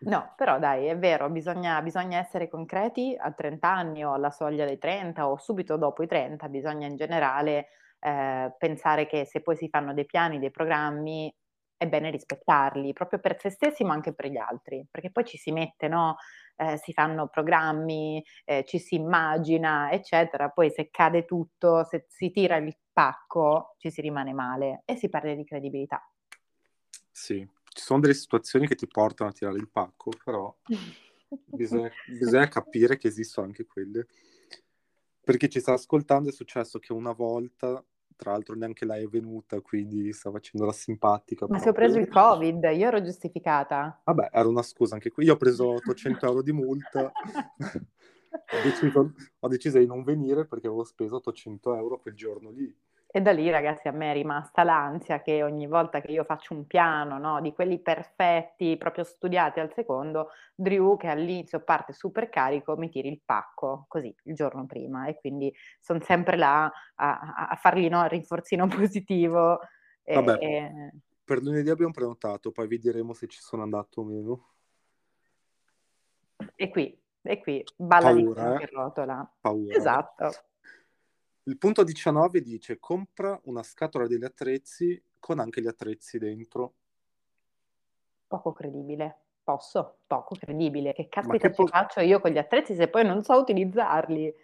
No, 0.00 0.32
però 0.36 0.58
dai, 0.58 0.86
è 0.86 0.98
vero, 0.98 1.30
bisogna 1.30 1.80
bisogna 1.82 2.18
essere 2.18 2.48
concreti 2.48 3.14
a 3.18 3.30
30 3.32 3.68
anni 3.68 4.04
o 4.04 4.12
alla 4.12 4.30
soglia 4.30 4.64
dei 4.64 4.78
30 4.78 5.28
o 5.28 5.36
subito 5.38 5.76
dopo 5.76 6.02
i 6.02 6.06
30, 6.06 6.48
bisogna 6.48 6.86
in 6.86 6.96
generale, 6.96 7.68
ehm, 8.00 8.54
pensare 8.58 9.06
che 9.06 9.24
se 9.24 9.40
poi 9.42 9.56
si 9.56 9.68
fanno 9.68 9.94
dei 9.94 10.06
piani, 10.06 10.38
dei 10.38 10.50
programmi, 10.50 11.32
è 11.76 11.86
bene 11.88 12.10
rispettarli, 12.10 12.92
proprio 12.92 13.18
per 13.20 13.38
se 13.40 13.50
stessi, 13.50 13.84
ma 13.84 13.92
anche 13.94 14.14
per 14.14 14.26
gli 14.26 14.36
altri, 14.36 14.86
perché 14.90 15.10
poi 15.10 15.24
ci 15.24 15.36
si 15.36 15.50
mette, 15.52 15.88
no, 15.88 16.16
ehm, 16.56 16.76
si 16.76 16.92
fanno 16.92 17.28
programmi, 17.28 18.22
ehm, 18.44 18.64
ci 18.64 18.78
si 18.78 18.94
immagina, 18.96 19.90
eccetera, 19.90 20.48
poi 20.50 20.70
se 20.70 20.90
cade 20.90 21.24
tutto, 21.24 21.84
se 21.84 22.04
si 22.08 22.30
tira 22.30 22.56
il 22.56 22.76
pacco, 22.92 23.74
ci 23.78 23.90
si 23.90 24.00
rimane 24.00 24.32
male 24.32 24.82
e 24.84 24.96
si 24.96 25.08
perde 25.08 25.34
di 25.36 25.44
credibilità. 25.44 26.00
Sì, 27.12 27.46
ci 27.72 27.82
sono 27.82 28.00
delle 28.00 28.14
situazioni 28.14 28.66
che 28.66 28.74
ti 28.74 28.86
portano 28.86 29.30
a 29.30 29.32
tirare 29.32 29.58
il 29.58 29.68
pacco, 29.68 30.10
però 30.24 30.54
bisogna 31.44 31.90
bisogna 32.06 32.48
capire 32.48 32.96
che 32.96 33.08
esistono 33.08 33.46
anche 33.46 33.66
quelle. 33.66 34.06
Per 35.24 35.36
chi 35.36 35.48
ci 35.48 35.60
sta 35.60 35.72
ascoltando 35.72 36.28
è 36.28 36.32
successo 36.32 36.78
che 36.78 36.92
una 36.92 37.12
volta, 37.12 37.82
tra 38.16 38.32
l'altro 38.32 38.56
neanche 38.56 38.84
lei 38.84 39.04
è 39.04 39.08
venuta, 39.08 39.60
quindi 39.60 40.12
sta 40.12 40.30
facendo 40.30 40.66
la 40.66 40.72
simpatica 40.72 41.46
Ma 41.48 41.58
se 41.58 41.68
ho 41.68 41.72
preso 41.72 41.98
il 41.98 42.08
proprio. 42.08 42.34
Covid, 42.34 42.62
io 42.76 42.86
ero 42.88 43.02
giustificata. 43.02 44.02
Vabbè, 44.04 44.30
era 44.32 44.48
una 44.48 44.62
scusa 44.62 44.94
anche 44.94 45.10
qui. 45.10 45.24
Io 45.26 45.34
ho 45.34 45.36
preso 45.36 45.68
800 45.68 46.26
€ 46.26 46.42
di 46.42 46.52
multa. 46.52 47.12
Ho 48.52 48.62
deciso 48.62 49.12
ho 49.40 49.48
deciso 49.48 49.78
di 49.78 49.86
non 49.86 50.02
venire 50.02 50.46
perché 50.46 50.66
avevo 50.66 50.84
speso 50.84 51.16
800 51.16 51.74
€ 51.74 52.00
quel 52.00 52.14
giorno 52.14 52.50
lì. 52.50 52.74
E 53.14 53.20
da 53.20 53.30
lì 53.30 53.50
ragazzi 53.50 53.88
a 53.88 53.92
me 53.92 54.10
è 54.10 54.14
rimasta 54.14 54.64
l'ansia 54.64 55.20
che 55.20 55.42
ogni 55.42 55.66
volta 55.66 56.00
che 56.00 56.10
io 56.10 56.24
faccio 56.24 56.54
un 56.54 56.66
piano, 56.66 57.18
no, 57.18 57.42
di 57.42 57.52
quelli 57.52 57.78
perfetti, 57.78 58.78
proprio 58.78 59.04
studiati 59.04 59.60
al 59.60 59.70
secondo, 59.74 60.30
Drew 60.54 60.96
che 60.96 61.08
all'inizio 61.08 61.60
parte 61.60 61.92
super 61.92 62.30
carico 62.30 62.74
mi 62.78 62.88
tiri 62.88 63.08
il 63.08 63.20
pacco, 63.22 63.84
così, 63.86 64.14
il 64.22 64.34
giorno 64.34 64.64
prima 64.64 65.08
e 65.08 65.20
quindi 65.20 65.54
son 65.78 66.00
sempre 66.00 66.38
là 66.38 66.64
a 66.64 67.18
a 67.18 67.48
a 67.50 67.56
fargli, 67.56 67.86
no, 67.90 68.02
il 68.02 68.08
rinforzino 68.08 68.66
positivo 68.88 69.60
e 70.02 70.14
Vabbè, 70.14 70.38
e 70.40 70.92
per 71.22 71.42
lunedì 71.42 71.68
abbiamo 71.68 71.92
prenotato, 71.92 72.50
poi 72.50 72.66
vi 72.66 72.78
diremo 72.78 73.12
se 73.12 73.26
ci 73.26 73.40
sono 73.40 73.62
andato 73.62 74.00
o 74.00 74.04
meno. 74.04 74.46
E 76.56 76.70
qui 76.70 76.98
e 77.20 77.40
qui, 77.40 77.62
balla 77.76 78.12
di 78.14 78.24
Paura, 78.24 78.56
che 78.56 78.64
eh? 78.64 78.68
rotola. 78.72 79.32
Paura? 79.40 79.76
Esatto. 79.76 80.30
Il 81.44 81.56
punto 81.58 81.84
19 81.84 82.40
dice: 82.40 82.78
"Compra 82.80 83.40
una 83.44 83.62
scatola 83.62 84.08
degli 84.08 84.24
attrezzi 84.24 85.00
con 85.20 85.38
anche 85.38 85.60
gli 85.60 85.68
attrezzi 85.68 86.18
dentro". 86.18 86.74
Poco 88.26 88.52
credibile. 88.52 89.18
Posso? 89.44 89.98
Poco 90.08 90.34
credibile. 90.36 90.92
Che 90.92 91.08
caspita 91.08 91.48
che 91.48 91.52
ci 91.52 91.64
po 91.64 91.68
faccio 91.68 92.00
io 92.00 92.18
con 92.20 92.30
gli 92.30 92.38
attrezzi 92.38 92.74
se 92.74 92.88
poi 92.88 93.04
non 93.04 93.22
so 93.22 93.34
utilizzarli? 93.38 94.34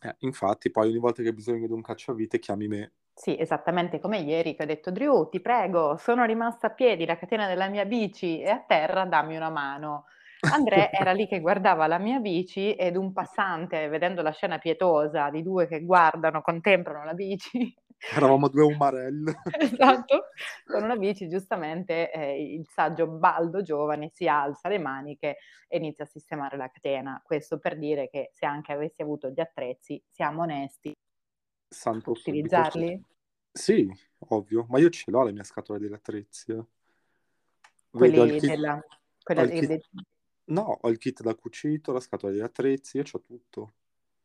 Eh, 0.00 0.14
infatti 0.20 0.70
poi 0.70 0.88
ogni 0.90 0.98
volta 0.98 1.22
che 1.22 1.28
hai 1.28 1.34
bisogno 1.34 1.66
di 1.66 1.72
un 1.72 1.82
cacciavite 1.82 2.38
chiami 2.38 2.68
me. 2.68 2.92
Sì, 3.14 3.38
esattamente 3.38 3.98
come 4.00 4.18
ieri 4.20 4.54
che 4.54 4.62
ho 4.62 4.66
detto: 4.66 4.90
"Drew, 4.90 5.28
ti 5.28 5.40
prego, 5.40 5.96
sono 5.96 6.24
rimasta 6.24 6.68
a 6.68 6.70
piedi, 6.70 7.04
la 7.06 7.16
catena 7.16 7.46
della 7.46 7.68
mia 7.68 7.84
bici 7.84 8.40
è 8.40 8.48
a 8.50 8.60
terra, 8.60 9.04
dammi 9.04 9.36
una 9.36 9.50
mano". 9.50 10.06
André 10.50 10.90
era 10.90 11.12
lì 11.12 11.26
che 11.28 11.40
guardava 11.40 11.86
la 11.86 11.98
mia 11.98 12.18
bici 12.18 12.74
ed 12.74 12.96
un 12.96 13.12
passante, 13.12 13.88
vedendo 13.88 14.22
la 14.22 14.32
scena 14.32 14.58
pietosa 14.58 15.30
di 15.30 15.42
2 15.42 15.66
che 15.66 15.84
guardano, 15.84 16.42
contemplano 16.42 17.04
la 17.04 17.14
bici 17.14 17.74
Eravamo 18.14 18.48
2 18.48 18.64
umarell. 18.64 19.32
esatto, 19.58 20.24
con 20.66 20.82
una 20.82 20.96
bici 20.96 21.28
giustamente, 21.28 22.10
ehm, 22.10 22.40
il 22.58 22.66
saggio 22.68 23.06
Baldo 23.06 23.62
giovane 23.62 24.10
si 24.12 24.26
alza 24.26 24.68
le 24.68 24.78
maniche 24.78 25.36
e 25.68 25.76
inizia 25.76 26.04
a 26.04 26.08
sistemare 26.08 26.56
la 26.56 26.68
catena. 26.68 27.22
Questo 27.24 27.58
per 27.58 27.78
dire 27.78 28.08
che 28.08 28.30
se 28.32 28.44
anche 28.44 28.72
avessi 28.72 29.02
avuto 29.02 29.28
gli 29.28 29.40
attrezzi, 29.40 30.02
siamo 30.08 30.42
onesti 30.42 30.92
Santo 31.68 32.14
subito. 32.14 32.30
utilizzarli? 32.30 33.04
Sì, 33.52 33.88
ovvio, 34.28 34.66
ma 34.68 34.80
io 34.80 34.90
ce 34.90 35.10
l'ho 35.10 35.22
la 35.22 35.30
mia 35.30 35.44
scatola 35.44 35.78
degli 35.78 35.92
attrezzi, 35.92 36.50
eh. 36.50 36.64
Quelli 37.90 38.38
kit 38.38 38.46
della 38.46 38.82
quella 39.22 39.44
de 39.46 39.82
no, 40.46 40.78
ho 40.80 40.88
il 40.88 40.98
kit 40.98 41.22
da 41.22 41.34
cucito, 41.34 41.92
la 41.92 42.00
scatola 42.00 42.32
degli 42.32 42.42
attrezzi, 42.42 42.96
io 42.96 43.02
c'ho 43.02 43.20
tutto. 43.20 43.72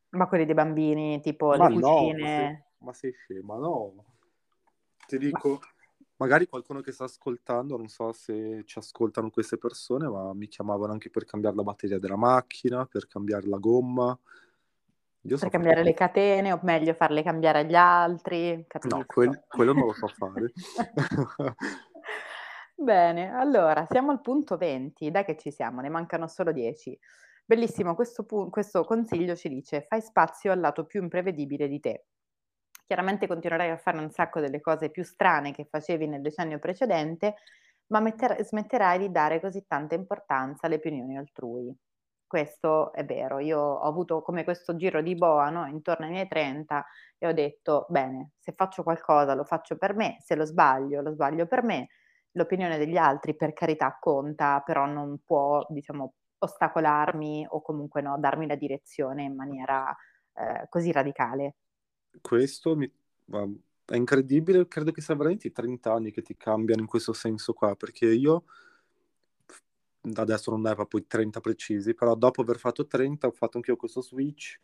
Ma 0.10 0.28
quelli 0.28 0.46
dei 0.46 0.54
bambini, 0.54 1.20
tipo 1.22 1.56
Ma 1.56 1.68
le 1.68 1.76
no, 1.76 2.12
ma 2.14 2.28
sei 2.28 2.66
ma 2.80 2.94
sei 2.94 3.12
scema? 3.14 3.58
No. 3.58 4.06
Ti 5.08 5.18
dico, 5.18 5.60
magari 6.18 6.48
qualcuno 6.48 6.82
che 6.82 6.92
sta 6.92 7.06
ascoltando, 7.06 7.78
non 7.78 7.88
so 7.88 8.12
se 8.12 8.64
ci 8.66 8.78
ascoltano 8.78 9.30
queste 9.30 9.58
persone, 9.58 10.08
ma 10.08 10.34
mi 10.34 10.48
chiamavano 10.48 10.92
anche 10.92 11.10
per 11.10 11.26
cambiar 11.26 11.56
la 11.56 11.64
batteria 11.64 12.00
della 12.00 12.18
macchina, 12.18 12.86
per 12.86 13.08
cambiare 13.08 13.48
la 13.48 13.58
gomma. 13.58 14.18
Io 15.22 15.38
Per 15.38 15.50
cambiare 15.50 15.84
le 15.84 15.94
catene 15.94 16.54
o 16.54 16.60
meglio 16.64 16.94
farle 16.94 17.22
cambiare 17.22 17.60
agli 17.60 17.76
altri, 17.76 18.66
No, 18.84 19.04
quel 19.06 19.44
quello 19.48 19.74
non 19.74 19.88
lo 19.88 19.94
so 19.94 20.08
fare. 20.16 20.54
Bene, 22.80 23.32
allora 23.34 23.86
siamo 23.90 24.12
al 24.12 24.22
punto 24.22 24.56
20, 24.58 25.10
dai 25.10 25.26
che 25.26 25.36
ci 25.38 25.52
siamo, 25.52 25.82
ne 25.82 25.90
mancano 25.90 26.28
solo 26.28 26.52
10. 26.52 26.98
Bellissimo 27.46 27.96
questo 27.96 28.24
pu 28.26 28.50
questo 28.50 28.84
consiglio 28.84 29.36
ci 29.36 29.50
dice: 29.50 29.86
"Fai 29.88 30.02
spazio 30.02 30.52
al 30.52 30.60
lato 30.60 30.86
più 30.86 31.02
imprevedibile 31.02 31.68
di 31.68 31.80
te". 31.80 32.06
chiaramente 32.86 33.28
continuerai 33.28 33.70
a 33.72 33.78
fare 33.78 33.98
un 34.00 34.12
sacco 34.12 34.40
delle 34.42 34.62
cose 34.62 34.90
più 34.92 35.04
strane 35.04 35.52
che 35.54 35.66
facevi 35.66 36.08
nel 36.08 36.22
decennio 36.22 36.60
precedente, 36.60 37.36
ma 37.88 38.00
metter- 38.00 38.42
smetterai 38.44 39.00
di 39.00 39.12
dare 39.12 39.40
così 39.42 39.66
tanta 39.68 39.96
importanza 39.96 40.68
alle 40.68 40.76
opinioni 40.76 41.18
altrui. 41.18 41.76
Questo 42.28 42.92
è 42.94 43.06
vero, 43.06 43.40
io 43.40 43.60
ho 43.60 43.82
avuto 43.82 44.22
come 44.22 44.44
questo 44.44 44.76
giro 44.76 45.02
di 45.02 45.16
boa, 45.16 45.50
no, 45.50 45.66
intorno 45.68 46.06
ai 46.06 46.12
miei 46.12 46.28
30 46.28 46.86
e 47.18 47.28
ho 47.28 47.34
detto: 47.34 47.86
"Bene, 47.90 48.32
se 48.40 48.54
faccio 48.54 48.84
qualcosa 48.84 49.34
lo 49.34 49.46
faccio 49.46 49.78
per 49.78 49.96
me, 49.96 50.18
se 50.22 50.36
lo 50.36 50.46
sbaglio, 50.46 51.02
lo 51.02 51.12
sbaglio 51.12 51.48
per 51.48 51.64
me. 51.64 51.88
L'opinione 52.38 52.78
degli 52.78 52.98
altri 52.98 53.36
per 53.36 53.54
carità 53.54 53.98
conta, 54.00 54.62
però 54.66 54.86
non 54.86 55.20
può, 55.26 55.66
diciamo, 55.70 56.14
ostacolarmi 56.40 57.48
o 57.50 57.62
comunque, 57.62 58.02
no, 58.02 58.18
darmi 58.20 58.48
la 58.48 58.56
direzione 58.56 59.24
in 59.24 59.36
maniera, 59.36 59.96
ehm, 60.34 60.66
così 60.70 60.92
radicale". 60.92 61.56
Questo 62.22 62.76
mi 62.76 62.92
è 63.86 63.96
incredibile, 63.96 64.68
credo 64.68 64.92
che 64.92 65.02
sia 65.02 65.16
veramente 65.16 65.48
i 65.48 65.52
30 65.52 65.94
anni 65.94 66.12
che 66.12 66.22
ti 66.22 66.36
cambiano 66.36 66.82
in 66.82 66.88
questo 66.88 67.14
senso 67.14 67.54
qua, 67.54 67.76
perché 67.76 68.06
io 68.08 68.44
adesso 70.16 70.50
non 70.52 70.66
è 70.68 70.74
proprio 70.76 71.00
i 71.02 71.08
30 71.08 71.40
precisi, 71.40 71.94
però 71.94 72.16
dopo 72.16 72.42
aver 72.42 72.58
fatto 72.58 72.88
30 72.88 73.28
ho 73.28 73.32
fatto 73.32 73.58
anche 73.58 73.72
io 73.72 73.78
questo 73.78 74.02
switch 74.02 74.60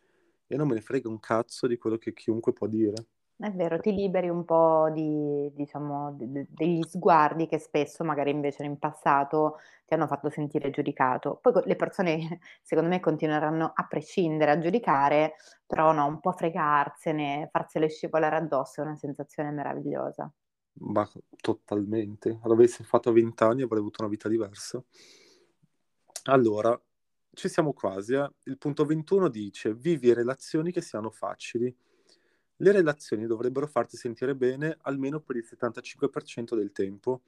e 0.46 0.56
non 0.56 0.66
me 0.68 0.74
ne 0.74 0.80
frega 0.80 1.08
un 1.08 1.20
cazzo 1.20 1.66
di 1.66 1.76
quello 1.76 1.96
che 1.98 2.12
chiunque 2.12 2.52
può 2.52 2.66
dire. 2.66 3.06
È 3.36 3.50
vero, 3.50 3.78
ti 3.80 3.92
liberi 3.92 4.28
un 4.28 4.44
po' 4.44 4.90
di 4.92 5.50
diciamo, 5.54 6.12
de 6.12 6.30
de 6.30 6.46
degli 6.50 6.82
sguardi 6.84 7.46
che 7.48 7.58
spesso, 7.58 8.04
magari 8.04 8.30
invece 8.30 8.64
in 8.64 8.78
passato, 8.78 9.58
ti 9.86 9.94
hanno 9.94 10.06
fatto 10.06 10.30
sentire 10.30 10.70
giudicato. 10.70 11.38
Poi 11.42 11.52
le 11.64 11.74
persone 11.76 12.38
secondo 12.62 12.88
me 12.90 13.00
continueranno 13.00 13.72
a 13.74 13.86
prescindere 13.88 14.52
a 14.52 14.58
giudicare, 14.58 15.34
però 15.66 15.90
no, 15.92 16.06
un 16.06 16.20
po' 16.20 16.30
fregarsene, 16.32 17.48
farsele 17.50 17.88
scivolare 17.88 18.36
addosso 18.36 18.80
è 18.80 18.84
una 18.84 18.96
sensazione 18.96 19.50
meravigliosa. 19.50 20.30
Ma 20.82 21.04
totalmente. 21.40 22.38
L'avessi 22.44 22.84
fatto 22.84 23.08
a 23.08 23.12
20 23.12 23.42
anni 23.42 23.62
avrei 23.62 23.80
avuto 23.80 24.02
una 24.02 24.10
vita 24.10 24.28
diversa. 24.28 24.80
Allora, 26.24 26.78
ci 27.32 27.48
siamo 27.48 27.72
quasi, 27.72 28.14
eh. 28.14 28.30
Il 28.44 28.58
punto 28.58 28.84
21 28.84 29.28
dice: 29.28 29.74
"Vivi 29.74 30.12
relazioni 30.12 30.72
che 30.72 30.80
siano 30.80 31.10
facili. 31.10 31.74
Le 32.56 32.72
relazioni 32.72 33.26
dovrebbero 33.26 33.66
farti 33.66 33.96
sentire 33.96 34.34
bene 34.36 34.76
almeno 34.82 35.20
per 35.20 35.36
il 35.36 35.44
75% 35.44 36.54
del 36.54 36.72
tempo. 36.72 37.22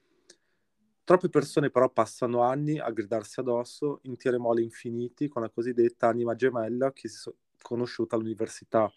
Troppe 1.03 1.29
persone 1.29 1.69
però 1.69 1.89
passano 1.89 2.41
anni 2.41 2.79
a 2.79 2.91
gridarsi 2.91 3.39
addosso, 3.39 3.99
intere 4.03 4.37
mole 4.37 4.61
infiniti, 4.61 5.27
con 5.27 5.41
la 5.41 5.49
cosiddetta 5.49 6.07
anima 6.07 6.35
gemella 6.35 6.91
che 6.91 7.07
si 7.07 7.17
so 7.17 7.35
conosciuta 7.61 8.15
all'università. 8.15 8.91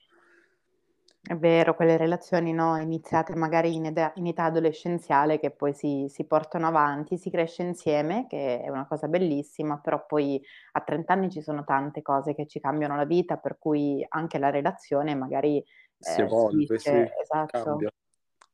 È 1.23 1.37
vero, 1.37 1.75
quelle 1.75 1.99
relazioni, 1.99 2.53
no, 2.53 2.77
iniziate 2.79 3.35
magari 3.37 3.75
in 3.75 3.85
eda 3.87 4.11
in 4.16 4.27
età 4.27 4.45
adolescenziale 4.45 5.38
che 5.38 5.51
poi 5.51 5.75
si 5.75 6.07
si 6.09 6.25
portano 6.25 6.66
avanti, 6.66 7.19
si 7.19 7.31
cresce 7.31 7.62
insieme, 7.62 8.27
che 8.27 8.61
è 8.62 8.71
una 8.71 8.87
cosa 8.87 9.07
bellissima, 9.07 9.79
però 9.79 10.07
poi 10.07 10.43
a 10.73 10.81
30 10.81 11.12
anni 11.12 11.31
ci 11.31 11.43
sono 11.43 11.62
tante 11.64 12.01
cose 12.01 12.35
che 12.35 12.47
ci 12.47 12.59
cambiano 12.59 12.97
la 12.97 13.05
vita, 13.05 13.37
per 13.37 13.59
cui 13.59 14.05
anche 14.09 14.38
la 14.38 14.49
relazione 14.49 15.14
magari, 15.14 15.62
Si 16.03 16.21
evolve, 16.23 16.79
sì, 16.79 16.89
switch 16.89 17.13
esatto. 17.21 17.63
cambia. 17.63 17.93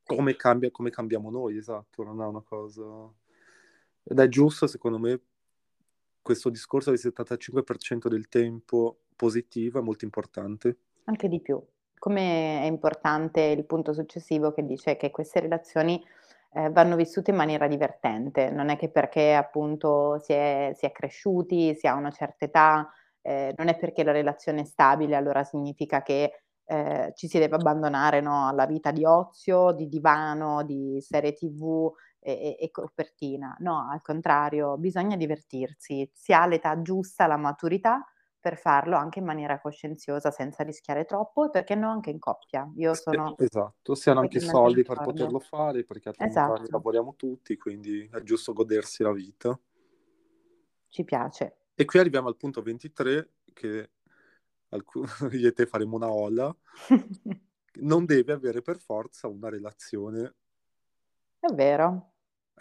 Sì. 0.02 0.16
Come 0.16 0.36
cambia 0.36 0.70
come 0.70 0.90
cambiamo 0.90 1.30
noi, 1.30 1.56
esatto, 1.56 2.02
non 2.02 2.20
è 2.22 2.26
una 2.26 2.42
cosa 2.42 2.82
ed 4.08 4.20
è 4.20 4.28
giusto 4.28 4.66
secondo 4.68 4.98
me 4.98 5.20
questo 6.22 6.50
discorso 6.50 6.90
del 6.90 6.98
75% 6.98 8.08
del 8.08 8.28
tempo 8.28 9.02
positivo 9.14 9.78
è 9.78 9.82
molto 9.82 10.04
importante. 10.04 10.76
Anche 11.04 11.28
di 11.28 11.40
più. 11.40 11.62
Come 11.98 12.62
è 12.62 12.66
importante 12.66 13.40
il 13.42 13.64
punto 13.64 13.92
successivo 13.92 14.52
che 14.52 14.64
dice 14.66 14.96
che 14.96 15.10
queste 15.12 15.38
relazioni, 15.40 16.02
ehm, 16.52 16.72
vanno 16.72 16.96
vissute 16.96 17.30
in 17.30 17.36
maniera 17.36 17.68
divertente. 17.68 18.50
Non 18.50 18.68
è 18.70 18.76
che 18.76 18.88
perché 18.90 19.32
appunto 19.34 20.18
si 20.18 20.32
è 20.32 20.72
si 20.74 20.84
è 20.84 20.90
cresciuti, 20.92 21.74
si 21.76 21.86
ha 21.86 21.94
una 21.94 22.10
certa 22.10 22.44
età, 22.46 22.90
ehm, 23.22 23.52
non 23.56 23.68
è 23.68 23.76
perché 23.76 24.02
la 24.02 24.10
relazione 24.12 24.62
è 24.62 24.64
stabile 24.64 25.14
allora 25.14 25.44
significa 25.44 26.02
che, 26.02 26.45
ehm, 26.66 27.12
ci 27.14 27.28
si 27.28 27.38
deve 27.38 27.56
abbandonare, 27.56 28.20
no, 28.20 28.48
alla 28.48 28.66
vita 28.66 28.90
di 28.92 29.04
ozio, 29.04 29.72
di 29.72 29.88
divano, 29.88 30.62
di 30.64 30.98
serie 31.00 31.32
TV 31.32 31.90
e 32.20 32.32
e 32.32 32.56
e 32.60 32.70
copertina. 32.70 33.56
No, 33.60 33.88
al 33.90 34.02
contrario, 34.02 34.76
bisogna 34.78 35.16
divertirsi. 35.16 36.10
Si 36.14 36.32
ha 36.32 36.46
l'età 36.46 36.82
giusta, 36.82 37.26
la 37.26 37.36
maturità 37.36 38.04
per 38.40 38.56
farlo 38.58 38.96
anche 38.96 39.18
in 39.20 39.24
maniera 39.24 39.60
coscienziosa, 39.60 40.30
senza 40.30 40.62
rischiare 40.64 41.04
troppo 41.04 41.46
e 41.46 41.50
perché 41.50 41.74
no 41.74 41.90
anche 41.90 42.10
in 42.10 42.18
coppia. 42.20 42.70
Io 42.76 42.94
sono 42.94 43.38
esatto, 43.38 43.94
si 43.94 44.10
hanno 44.10 44.20
anche 44.20 44.38
i 44.38 44.40
soldi 44.40 44.84
per 44.84 45.00
poterlo 45.00 45.38
fare, 45.38 45.84
perché 45.84 46.08
a 46.08 46.14
30 46.14 46.52
anni 46.54 46.68
Esatto. 46.68 46.70
lavoriamo 46.70 47.14
tutti, 47.16 47.56
quindi 47.56 48.08
è 48.12 48.22
giusto 48.22 48.52
godersi 48.52 49.02
la 49.02 49.12
vita. 49.12 49.58
Ci 50.90 51.04
piace. 51.04 51.56
E 51.78 51.84
qui 51.84 51.98
arriviamo 51.98 52.28
al 52.28 52.36
punto 52.38 52.62
23 52.62 53.34
che 53.52 53.90
alcu 54.76 55.04
io 55.32 55.48
e 55.48 55.52
te 55.52 55.66
faremo 55.66 55.96
una 55.96 56.10
ola. 56.12 56.54
Non 57.80 58.04
devi 58.04 58.32
avere 58.32 58.60
per 58.60 58.76
forza 58.78 59.28
una 59.28 59.48
relazione 59.48 60.34
È 61.40 61.46
vero, 61.50 62.12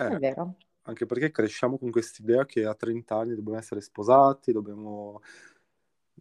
è 0.06 0.14
Eh, 0.14 0.18
vero. 0.18 0.56
anche 0.84 1.06
perché 1.06 1.32
cresciamo 1.32 1.78
con 1.78 1.90
quest'idea 1.92 2.46
che 2.46 2.66
a 2.66 2.76
30 2.76 3.18
anni 3.18 3.36
dobbiamo 3.36 3.58
essere 3.60 3.82
sposati, 3.82 4.52
dobbiamo 4.52 5.22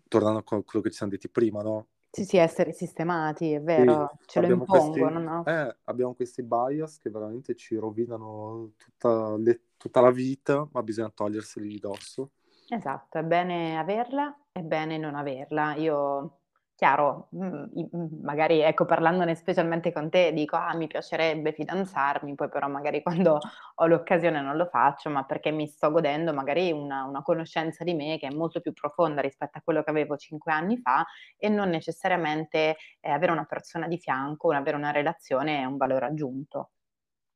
tornando 0.09 0.39
a 0.39 0.43
quello 0.43 0.81
che 0.81 0.91
ci 0.91 0.97
siam 0.97 1.09
detti 1.11 1.29
prima, 1.29 1.63
no, 1.63 1.89
Sì, 2.11 2.25
sì, 2.25 2.39
essere 2.39 2.73
sistemati, 2.73 3.53
è 3.53 3.61
Sì, 3.77 3.83
vero, 3.85 4.17
ce 4.25 4.41
lo 4.41 4.47
abbiamo 4.47 4.67
questi 4.67 5.01
impongono, 5.01 5.19
no? 5.19 5.47
eh, 5.47 5.77
abbiamo 5.85 6.15
questi 6.15 6.43
bias 6.43 6.99
che 6.99 7.11
veramente 7.11 7.55
ci 7.57 7.75
rovinano 7.77 8.73
tutta 8.77 9.37
le 9.37 9.61
tutta 9.77 10.01
la 10.01 10.11
vita, 10.11 10.67
ma 10.73 10.83
bisogna 10.83 11.11
toglierseli 11.11 11.69
di 11.69 11.79
dosso. 11.79 12.31
Esatto, 12.69 13.17
è 13.19 13.23
bene 13.23 13.79
averla, 13.79 14.37
è 14.57 14.61
bene 14.63 14.99
non 14.99 15.17
averla. 15.17 15.75
Io 15.75 16.39
chiaro, 16.77 17.29
i 17.33 17.89
mhmm, 17.91 18.21
magari 18.23 18.61
ecco, 18.61 18.85
parlandone 18.85 19.35
specialmente 19.35 19.93
con 19.93 20.09
te 20.11 20.33
dico: 20.33 20.55
"Ah, 20.57 20.75
mi 20.77 20.87
piacerebbe 20.87 21.53
fidanzarmi", 21.53 22.37
poi 22.37 22.49
però 22.49 22.69
magari 22.69 23.03
quando 23.03 23.41
ho 23.75 23.87
l'occasione 23.87 24.41
non 24.41 24.57
lo 24.57 24.67
faccio, 24.67 25.11
ma 25.11 25.25
perché 25.25 25.51
mi 25.51 25.67
sto 25.67 25.91
godendo 25.91 26.33
magari 26.33 26.71
una 26.71 27.03
una 27.05 27.23
conoscenza 27.23 27.83
di 27.83 27.95
me 27.95 28.17
che 28.17 28.29
è 28.29 28.31
molto 28.35 28.61
più 28.61 28.73
profonda 28.73 29.21
rispetto 29.21 29.59
a 29.59 29.61
quello 29.61 29.83
che 29.83 29.91
avevo 29.91 30.17
5 30.17 30.53
anni 30.53 30.79
fa 30.79 31.05
e 31.37 31.49
non 31.49 31.69
necessariamente, 31.71 32.77
ehm, 33.01 33.13
avere 33.13 33.33
una 33.33 33.47
persona 33.47 33.89
di 33.89 33.99
fianco, 33.99 34.53
avere 34.53 34.77
una 34.77 34.93
relazione 34.93 35.59
è 35.63 35.65
un 35.65 35.77
valore 35.77 36.07
aggiunto. 36.07 36.71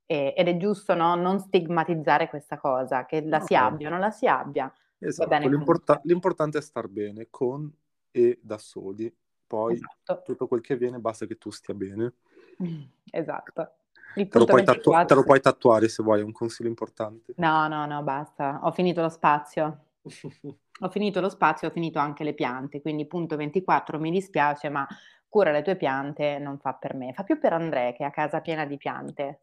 Ed 0.07 0.48
è 0.48 0.57
giusto, 0.57 0.94
no, 0.94 1.14
non 1.16 1.38
stigmatizzare 1.40 2.28
questa 2.31 2.59
cosa, 2.59 3.04
che 3.07 3.22
la 3.26 3.40
si 3.40 3.54
No. 3.54 3.57
abbia 3.57 3.88
o 3.88 3.90
non 3.90 4.00
la 4.00 4.11
si 4.11 4.26
abbia, 4.26 4.72
Esatto, 5.01 5.49
l'importa 5.49 6.01
l'importante 6.05 6.59
è 6.59 6.61
star 6.61 6.89
bene 6.89 7.29
con 7.31 7.73
e 8.11 8.39
da 8.43 8.59
soli. 8.59 9.15
Poi 9.47 9.75
Esatto. 9.75 10.23
tutto 10.25 10.47
quel 10.47 10.61
che 10.61 10.77
viene 10.77 10.99
basta 10.99 11.27
che 11.27 11.37
tu 11.37 11.51
stia 11.51 11.75
bene. 11.75 12.15
Esatto. 13.11 13.73
Te 14.15 14.39
lo 14.39 14.45
tattua 14.45 14.45
te 14.45 14.45
lo 14.45 14.65
24 14.65 15.23
puoi 15.23 15.41
tatuare 15.41 15.89
se 15.89 16.03
vuoi, 16.03 16.21
è 16.21 16.25
un 16.25 16.33
consiglio 16.33 16.69
importante. 16.69 17.35
No, 17.37 17.69
no, 17.69 17.87
no, 17.87 18.03
basta. 18.03 18.61
Ho 18.65 18.73
finito 18.73 19.01
lo 19.01 19.09
spazio. 19.09 19.85
Ho 20.81 20.89
finito 20.91 21.21
lo 21.21 21.29
spazio, 21.29 21.67
ho 21.67 21.73
finito 21.73 21.99
anche 21.99 22.23
le 22.23 22.35
piante, 22.35 22.81
quindi 22.81 23.05
punto 23.09 23.35
24, 23.35 23.99
mi 23.99 24.13
dispiace, 24.13 24.69
ma 24.69 24.87
cura 25.29 25.51
le 25.51 25.63
tue 25.63 25.75
piante, 25.75 26.39
non 26.39 26.57
fa 26.61 26.75
per 26.75 26.95
me. 26.95 27.13
Fa 27.13 27.25
più 27.25 27.41
per 27.41 27.53
André 27.53 27.95
che 27.97 28.05
ha 28.05 28.11
casa 28.11 28.41
piena 28.41 28.65
di 28.65 28.77
piante. 28.77 29.41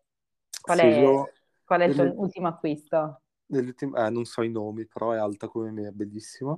Qual 0.62 0.78
Sì, 0.78 0.86
è 0.86 0.98
io 0.98 1.32
qual 1.65 1.82
è 1.82 1.86
il 1.86 1.94
tuo 1.94 2.04
nelle 2.06 2.15
ultimo 2.15 2.48
acquisto? 2.48 3.22
Ultim 3.47 3.95
eh, 3.95 4.10
non 4.10 4.25
so 4.25 4.41
i 4.41 4.49
nomi, 4.49 4.86
però 4.88 5.12
è 5.12 5.17
alta 5.17 5.47
come 5.47 5.71
me, 5.71 5.88
è 5.88 5.91
bellissima. 5.91 6.58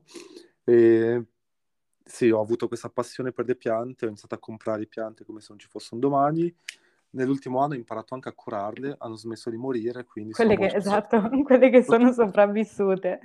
Ehm, 0.65 1.25
sì, 2.03 2.29
ho 2.29 2.39
avuto 2.41 2.67
questa 2.67 2.89
passione 2.89 3.31
per 3.33 3.45
le 3.45 3.55
piante, 3.55 4.05
ho 4.05 4.07
iniziato 4.09 4.35
a 4.35 4.39
comprare 4.39 4.85
piante 4.87 5.25
come 5.25 5.39
se 5.41 5.47
non 5.49 5.59
ci 5.59 5.67
fosse 5.67 5.93
un 5.93 5.99
domani. 5.99 6.53
Nell'ultimo 7.11 7.59
anno 7.61 7.73
ho 7.73 7.77
imparato 7.77 8.13
anche 8.13 8.29
a 8.29 8.33
curarle, 8.33 8.95
hanno 8.99 9.15
smesso 9.15 9.49
di 9.49 9.57
morire, 9.57 10.05
quindi 10.05 10.33
Quelle 10.33 10.55
che 10.55 10.61
molto 10.61 10.77
esatto, 10.77 11.21
quelle 11.43 11.69
che 11.69 11.83
sono 11.83 12.11
sopravvissute. 12.13 13.19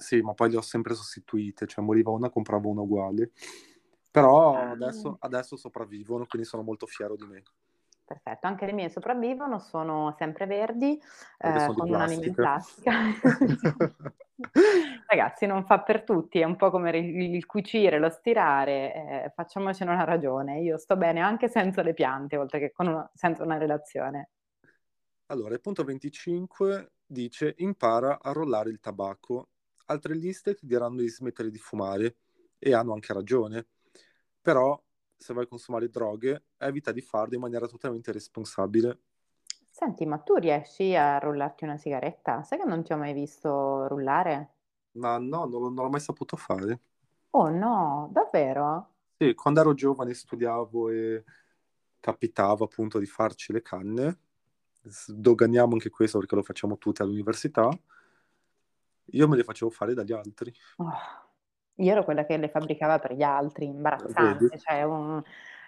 Sì, 0.00 0.20
ma 0.22 0.32
poi 0.32 0.50
le 0.50 0.56
ho 0.56 0.60
sempre 0.60 0.94
sostituite, 0.94 1.66
cioè 1.66 1.84
moriva 1.84 2.10
una, 2.10 2.30
compravo 2.30 2.68
una 2.68 2.82
uguale. 2.82 3.32
Però 4.10 4.70
adesso 4.70 5.16
Ah. 5.20 5.26
adesso 5.26 5.56
sopravvivono, 5.56 6.26
quindi 6.26 6.46
sono 6.48 6.62
molto 6.62 6.86
fiero 6.86 7.16
di 7.16 7.26
me. 7.26 7.42
Perfetto, 8.08 8.46
anche 8.46 8.64
le 8.64 8.72
mie 8.72 8.88
sopravvivono, 8.88 9.58
sono 9.58 10.14
sempreverdi, 10.16 10.98
Perché 11.42 11.58
ehm, 11.60 11.60
sono 11.60 11.82
di 11.82 11.90
con 11.90 11.92
un'anima 11.92 12.24
in 12.24 12.38
plastica. 12.38 12.90
Ragazzi, 15.06 15.44
non 15.44 15.66
fa 15.66 15.80
per 15.82 16.04
tutti, 16.04 16.38
è 16.40 16.44
un 16.44 16.56
po' 16.56 16.70
come 16.70 16.90
il 16.96 17.44
cucire, 17.44 17.98
lo 17.98 18.08
stirare, 18.08 18.94
ehm, 18.94 19.30
facciamocene 19.34 19.90
una 19.92 20.04
ragione. 20.04 20.60
Io 20.60 20.78
sto 20.78 20.96
bene 20.96 21.20
anche 21.20 21.48
senza 21.48 21.82
le 21.82 21.92
piante, 21.92 22.38
oltre 22.38 22.58
che 22.60 22.72
con 22.72 22.86
una 22.86 23.10
senza 23.12 23.42
una 23.44 23.58
relazione. 23.58 24.30
Allora, 25.26 25.54
il 25.54 25.60
punto 25.60 25.84
25 25.84 26.92
dice: 27.06 27.54
"Impara 27.58 28.20
a 28.20 28.32
rollare 28.32 28.70
il 28.70 28.80
tabacco. 28.80 29.48
Altre 29.86 30.14
liste 30.14 30.54
ti 30.54 30.66
diranno 30.66 31.00
di 31.00 31.08
smettere 31.08 31.50
di 31.50 31.58
fumare, 31.58 32.16
e 32.58 32.72
hanno 32.74 32.92
anche 32.92 33.12
ragione. 33.12 33.66
Però 34.40 34.82
se 35.18 35.32
vuoi 35.32 35.48
consumare 35.48 35.90
droghe, 35.90 36.44
evita 36.58 36.92
di 36.92 37.00
farlo 37.00 37.34
in 37.34 37.40
maniera 37.40 37.66
totalmente 37.66 38.12
responsabile. 38.12 39.00
Senti, 39.70 40.06
ma 40.06 40.18
tu 40.18 40.34
riesci 40.36 40.94
a 40.94 41.18
rullarti 41.18 41.64
una 41.64 41.76
sigaretta? 41.76 42.42
Sai 42.42 42.58
che 42.58 42.64
non 42.64 42.82
ti 42.82 42.92
ho 42.92 42.96
mai 42.96 43.12
visto 43.12 43.86
rullare? 43.88 44.52
Ma 44.92 45.18
no, 45.18 45.44
non, 45.44 45.74
non 45.74 45.74
l'ho 45.74 45.88
mai 45.90 46.00
saputo 46.00 46.36
fare. 46.36 46.80
Oh 47.30 47.48
no, 47.48 48.08
davvero? 48.12 48.94
Sì, 49.16 49.34
quando 49.34 49.60
ero 49.60 49.74
giovane 49.74 50.14
studiavo 50.14 50.90
e 50.90 51.24
capitava 52.00 52.64
appunto 52.64 52.98
di 52.98 53.06
farci 53.06 53.52
le 53.52 53.62
canne. 53.62 54.18
Doganiamo 55.06 55.72
anche 55.74 55.90
questo 55.90 56.18
perché 56.18 56.34
lo 56.34 56.42
facciamo 56.42 56.78
tutti 56.78 57.02
all'università. 57.02 57.68
Io 59.12 59.28
me 59.28 59.36
le 59.36 59.44
facevo 59.44 59.70
fare 59.70 59.94
dagli 59.94 60.12
altri. 60.12 60.52
Oh, 60.76 60.92
io 61.78 61.92
ero 61.92 62.04
quella 62.04 62.24
che 62.24 62.36
le 62.36 62.48
fabbricava 62.48 62.98
per 62.98 63.14
gli 63.14 63.22
altri, 63.22 63.66
imbarazzante. 63.66 64.58
Cioè 64.58 64.82
un... 64.82 65.22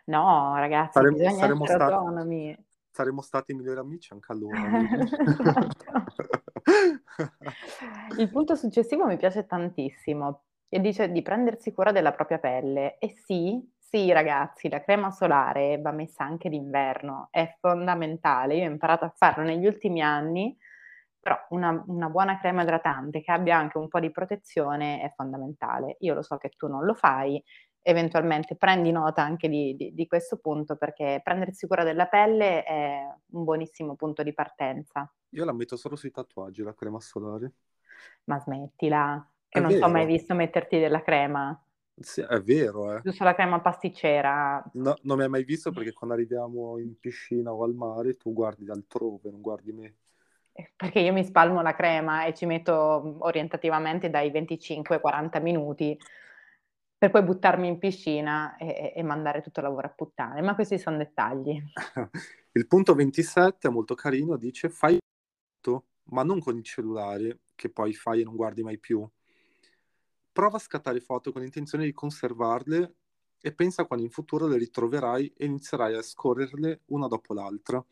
No, 0.06 0.56
ragazzi, 0.56 0.92
saremo, 0.92 1.16
bisogna 1.16 1.38
saremo 1.38 1.64
essere 1.64 1.78
stati, 1.78 1.92
autonomi. 1.92 2.64
Saremmo 2.90 3.20
stati 3.20 3.54
migliori 3.54 3.78
amici 3.78 4.12
anche 4.12 4.32
allora. 4.32 4.58
Il 8.18 8.30
punto 8.30 8.56
successivo 8.56 9.06
mi 9.06 9.16
piace 9.16 9.46
tantissimo 9.46 10.42
e 10.68 10.80
dice 10.80 11.12
di 11.12 11.22
prendersi 11.22 11.72
cura 11.72 11.92
della 11.92 12.12
propria 12.12 12.38
pelle. 12.38 12.98
E 12.98 13.14
sì, 13.24 13.64
sì, 13.78 14.10
ragazzi, 14.12 14.68
la 14.68 14.82
crema 14.82 15.10
solare 15.10 15.80
va 15.80 15.92
messa 15.92 16.24
anche 16.24 16.48
d'inverno, 16.48 17.28
è 17.30 17.56
fondamentale. 17.60 18.56
Io 18.56 18.64
ho 18.64 18.70
imparato 18.70 19.04
a 19.04 19.12
farlo 19.14 19.44
negli 19.44 19.66
ultimi 19.66 20.00
anni, 20.00 20.56
però 21.20 21.36
una, 21.50 21.82
una, 21.86 22.08
buona 22.08 22.38
crema 22.38 22.62
idratante 22.62 23.20
che 23.20 23.30
abbia 23.30 23.56
anche 23.56 23.78
un 23.78 23.88
po' 23.88 24.00
di 24.00 24.10
protezione 24.10 25.02
è 25.02 25.12
fondamentale. 25.14 25.96
Io 26.00 26.14
lo 26.14 26.22
so 26.22 26.38
che 26.38 26.48
tu 26.56 26.66
non 26.66 26.84
lo 26.84 26.94
fai, 26.94 27.42
eventualmente 27.82 28.56
prendi 28.56 28.90
nota 28.90 29.22
anche 29.22 29.48
di, 29.48 29.74
di, 29.76 29.92
di 29.94 30.06
questo 30.06 30.38
punto 30.38 30.76
perché 30.76 31.20
prendersi 31.22 31.66
cura 31.66 31.84
della 31.84 32.06
pelle 32.06 32.62
è 32.64 33.02
un 33.32 33.44
buonissimo 33.44 33.96
punto 33.96 34.22
di 34.22 34.32
partenza. 34.32 35.12
Io 35.30 35.44
la 35.44 35.52
metto 35.52 35.76
solo 35.76 35.96
sui 35.96 36.10
tatuaggi, 36.10 36.62
la 36.62 36.74
crema 36.74 37.00
solare. 37.00 37.52
Ma 38.24 38.38
smettila, 38.38 39.28
che 39.48 39.58
è 39.58 39.62
non 39.62 39.70
ti 39.70 39.82
ho 39.82 39.88
mai 39.88 40.06
visto 40.06 40.34
metterti 40.34 40.78
della 40.78 41.02
crema. 41.02 41.62
Sì, 42.00 42.22
è 42.22 42.40
vero, 42.40 42.96
eh. 42.96 43.00
Giusto 43.02 43.24
la 43.24 43.34
crema 43.34 43.60
pasticcera. 43.60 44.64
No, 44.74 44.94
non 45.02 45.18
mi 45.18 45.24
hai 45.24 45.28
mai 45.28 45.44
visto 45.44 45.70
perché 45.70 45.92
quando 45.92 46.16
arriviamo 46.16 46.78
in 46.78 46.98
piscina 46.98 47.52
o 47.52 47.62
al 47.62 47.74
mare 47.74 48.16
tu 48.16 48.32
guardi 48.32 48.70
altrove, 48.70 49.30
non 49.30 49.42
guardi 49.42 49.72
me. 49.72 49.94
Eh, 50.52 50.72
perché 50.76 51.00
io 51.00 51.12
mi 51.12 51.24
spalmo 51.24 51.62
la 51.62 51.74
crema 51.74 52.24
e 52.24 52.34
ci 52.34 52.46
metto 52.46 53.16
orientativamente 53.20 54.10
dai 54.10 54.30
25 54.30 54.96
ai 54.96 55.00
40 55.00 55.40
minuti 55.40 55.98
per 56.98 57.10
poi 57.10 57.22
buttarmi 57.22 57.66
in 57.66 57.78
piscina 57.78 58.56
e, 58.56 58.92
e, 58.94 59.02
mandare 59.02 59.40
tutto 59.40 59.60
il 59.60 59.66
lavoro 59.66 59.86
a 59.86 59.90
puttane. 59.90 60.42
Ma 60.42 60.54
questi 60.54 60.78
sono 60.78 60.98
dettagli. 60.98 61.58
il 62.52 62.66
punto 62.66 62.94
27 62.94 63.68
è 63.68 63.70
molto 63.70 63.94
carino, 63.94 64.36
dice 64.36 64.68
fai 64.68 64.98
tutto, 65.54 65.86
ma 66.10 66.22
non 66.22 66.40
con 66.40 66.56
il 66.56 66.64
cellulare, 66.64 67.38
che 67.54 67.70
poi 67.70 67.94
fai 67.94 68.20
e 68.20 68.24
non 68.24 68.36
guardi 68.36 68.62
mai 68.62 68.78
più 68.78 69.08
prova 70.40 70.56
a 70.56 70.60
scattare 70.60 71.00
foto 71.00 71.32
con 71.32 71.42
l'intenzione 71.42 71.84
di 71.84 71.92
conservarle 71.92 72.94
e 73.40 73.52
pensa 73.52 73.84
quando 73.84 74.04
in 74.04 74.10
futuro 74.10 74.46
le 74.46 74.56
ritroverai 74.58 75.34
e 75.36 75.44
inizierai 75.46 75.94
a 75.94 76.02
scorrerle 76.02 76.82
una 76.86 77.08
dopo 77.08 77.34
l'altra. 77.34 77.84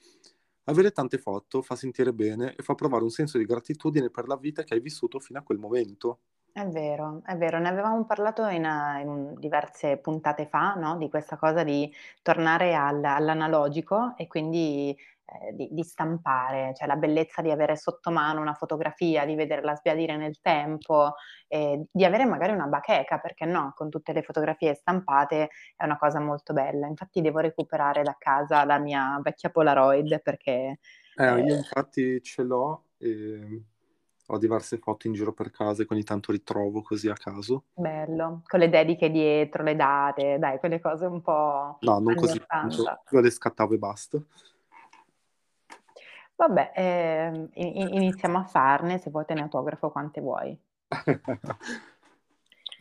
Avere 0.69 0.93
tante 0.93 1.19
foto 1.19 1.63
fa 1.63 1.75
sentire 1.75 2.15
bene 2.15 2.55
e 2.55 2.63
fa 2.63 2.77
provare 2.77 3.03
un 3.03 3.11
senso 3.11 3.39
di 3.39 3.45
gratitudine 3.45 4.09
per 4.09 4.29
la 4.29 4.37
vita 4.37 4.63
che 4.63 4.75
hai 4.75 4.81
vissuto 4.81 5.19
fino 5.19 5.41
a 5.41 5.43
quel 5.43 5.59
momento. 5.59 6.21
È 6.53 6.67
vero, 6.67 7.23
è 7.25 7.37
vero, 7.37 7.59
ne 7.61 7.69
avevamo 7.69 8.05
parlato 8.05 8.45
in, 8.49 8.65
in 8.65 9.35
diverse 9.39 9.97
puntate 9.99 10.47
fa, 10.49 10.75
no? 10.75 10.97
Di 10.97 11.09
questa 11.09 11.37
cosa 11.37 11.63
di 11.63 11.91
tornare 12.21 12.75
al, 12.75 13.05
all'analogico 13.05 14.15
e 14.17 14.27
quindi 14.27 14.97
eh, 15.31 15.55
di, 15.55 15.69
di, 15.71 15.83
stampare, 15.83 16.73
cioè 16.75 16.89
la 16.89 16.97
bellezza 16.97 17.43
di 17.43 17.51
avere 17.51 17.77
sotto 17.77 18.11
mano 18.11 18.41
una 18.41 18.55
fotografia, 18.55 19.27
di 19.27 19.35
vederla 19.35 19.75
sbiadire 19.75 20.17
nel 20.17 20.41
tempo, 20.41 21.15
eh, 21.49 21.85
di 21.91 22.05
avere 22.05 22.25
magari 22.25 22.53
una 22.53 22.67
bacheca, 22.67 23.19
perché 23.19 23.45
no, 23.45 23.73
con 23.77 23.91
tutte 23.91 24.13
le 24.15 24.23
fotografie 24.23 24.75
stampate 24.75 25.51
è 25.77 25.85
una 25.85 25.99
cosa 25.99 26.19
molto 26.19 26.55
bella. 26.55 26.87
Infatti 26.87 27.21
devo 27.21 27.41
recuperare 27.41 28.03
da 28.03 28.17
casa 28.19 28.65
la 28.65 28.79
mia 28.79 29.21
vecchia 29.23 29.51
Polaroid 29.51 30.23
perché... 30.23 30.79
Eh, 31.17 31.41
io 31.41 31.57
infatti 31.57 32.23
ce 32.23 32.43
l'ho 32.43 32.85
e 32.97 33.63
ho 34.31 34.39
diverse 34.39 34.79
foto 34.79 35.07
in 35.07 35.15
giro 35.15 35.33
per 35.33 35.51
casa 35.51 35.83
e 35.83 35.87
ogni 35.89 36.05
tanto 36.05 36.33
ritrovo 36.33 36.83
così 36.83 37.09
a 37.09 37.15
caso. 37.15 37.65
Bello, 37.75 38.43
con 38.47 38.61
le 38.61 38.69
dediche 38.69 39.11
dietro, 39.11 39.63
le 39.63 39.75
date, 39.75 40.39
dai, 40.39 40.59
quelle 40.59 40.81
cose 40.81 41.07
un 41.07 41.21
po'... 41.23 41.79
No, 41.81 41.99
non 41.99 42.15
così 42.15 42.41
tanto, 42.47 42.83
io 43.11 43.21
le 43.21 43.31
scattavo 43.31 43.75
e 43.75 43.79
basta. 43.79 44.23
Vabbè, 46.39 46.71
ehm, 46.77 47.51
iniziamo 47.55 48.39
a 48.39 48.45
farne, 48.45 48.99
se 48.99 49.11
vuoi 49.11 49.25
te 49.25 49.35
ne 49.35 49.43
autografo 49.43 49.91
quante 49.91 50.21
vuoi. 50.21 50.57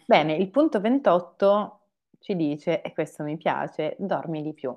Bene, 0.05 0.35
il 0.35 0.49
punto 0.49 0.79
28 0.79 1.79
ci 2.19 2.35
dice, 2.35 2.81
e 2.81 2.93
questo 2.93 3.23
mi 3.23 3.37
piace, 3.37 3.95
dormi 3.99 4.41
di 4.41 4.53
più. 4.53 4.75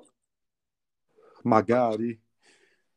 Magari. 1.43 2.19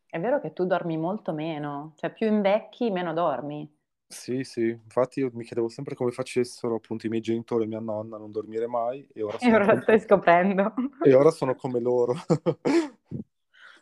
È 0.06 0.18
vero 0.18 0.40
che 0.40 0.54
tu 0.54 0.64
dormi 0.64 0.96
molto 0.96 1.34
meno, 1.34 1.92
cioè 1.96 2.10
più 2.10 2.26
invecchi, 2.26 2.90
meno 2.90 3.12
dormi. 3.12 3.70
Sì, 4.06 4.44
sì, 4.44 4.68
infatti 4.68 5.20
io 5.20 5.30
mi 5.34 5.44
chiedevo 5.44 5.68
sempre 5.68 5.94
come 5.94 6.10
facessero 6.12 6.76
appunto 6.76 7.06
i 7.06 7.08
miei 7.10 7.20
genitori 7.20 7.64
e 7.64 7.66
mia 7.66 7.80
nonna 7.80 8.16
a 8.16 8.18
non 8.18 8.30
dormire 8.30 8.66
mai 8.66 9.06
e 9.12 9.22
ora 9.22 9.38
E 9.40 9.52
ora 9.52 9.64
come... 9.64 9.82
stai 9.82 10.00
scoprendo. 10.00 10.72
e 11.00 11.14
ora 11.14 11.30
sono 11.30 11.54
come 11.54 11.80
loro. 11.80 12.14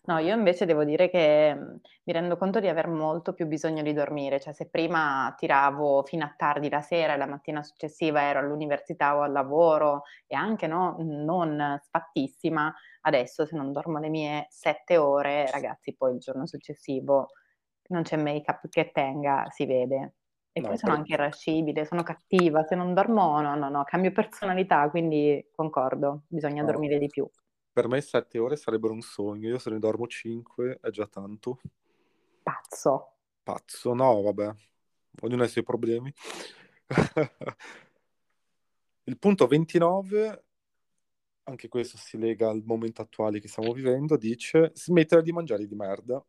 No, 0.05 0.19
io 0.19 0.35
invece 0.35 0.67
devo 0.67 0.83
dire 0.85 1.09
che 1.09 1.55
mhmm, 1.55 1.81
mi 2.05 2.13
rendo 2.13 2.37
conto 2.37 2.59
di 2.59 2.67
aver 2.67 2.89
molto 2.89 3.35
più 3.35 3.47
bisogno 3.47 3.83
di 3.83 3.93
dormire, 3.93 4.41
cioè 4.41 4.53
se 4.53 4.69
prima 4.69 5.33
tiravo 5.39 6.03
fino 6.03 6.25
a 6.25 6.35
tardi 6.37 6.69
la 6.69 6.81
sera 6.81 7.15
e 7.15 7.17
la 7.17 7.27
mattina 7.27 7.63
successiva 7.63 8.23
ero 8.23 8.41
all'università 8.41 9.17
o 9.17 9.23
al 9.23 9.31
lavoro 9.31 10.03
e 10.27 10.35
anche 10.35 10.67
no, 10.67 10.97
non 10.99 11.79
sfattissima, 11.81 12.75
adesso 13.03 13.47
se 13.47 13.55
non 13.57 13.71
dormo 13.71 13.99
le 14.01 14.09
mie 14.09 14.47
sette 14.51 14.97
ore, 14.97 15.49
ragazzi, 15.53 15.95
poi 15.95 16.15
il 16.15 16.19
giorno 16.19 16.47
successivo 16.49 17.29
non 17.91 18.03
c'è 18.03 18.17
make-up 18.17 18.69
che 18.69 18.91
tenga, 18.93 19.47
si 19.51 19.67
vede. 19.67 20.15
E 20.53 20.63
no, 20.63 20.65
poi 20.65 20.79
sono 20.79 20.95
anche 20.95 21.13
irascibile, 21.15 21.85
sono 21.87 22.03
cattiva, 22.03 22.65
se 22.65 22.75
non 22.75 22.93
dormo 22.93 23.41
no, 23.41 23.55
no, 23.55 23.69
no, 23.69 23.85
cambio 23.85 24.11
personalità, 24.13 24.91
quindi 24.91 25.49
concordo, 25.55 26.25
bisogna 26.29 26.63
no. 26.63 26.63
dormire 26.65 26.99
di 26.99 27.09
più. 27.09 27.29
Per 27.73 27.89
me 27.89 28.01
sette 28.03 28.39
ore 28.39 28.57
sarebbero 28.57 28.93
un 28.93 29.01
sogno, 29.01 29.49
io 29.49 29.59
se 29.59 29.71
ne 29.71 29.79
dormo 29.79 30.07
cinque 30.07 30.79
è 30.83 30.91
già 30.91 31.07
tanto. 31.07 31.59
Pazzo. 32.43 33.13
Pazzo, 33.43 33.95
no, 33.95 34.21
vabbè, 34.21 34.55
ognuno 35.23 35.43
ha 35.43 35.47
i 35.47 35.49
suoi 35.49 35.65
problemi. 35.65 36.13
Il 39.05 39.19
punto 39.19 39.47
29, 39.47 40.45
anche 41.45 41.69
questo 41.69 41.97
si 41.97 42.19
lega 42.19 42.51
al 42.51 42.63
momento 42.65 43.03
attuale 43.03 43.41
che 43.41 43.49
stiamo 43.49 43.73
vivendo, 43.73 44.17
dice 44.17 44.71
smettere 44.75 45.23
di 45.23 45.33
mangiare 45.33 45.67
di 45.67 45.75
merda. 45.75 46.23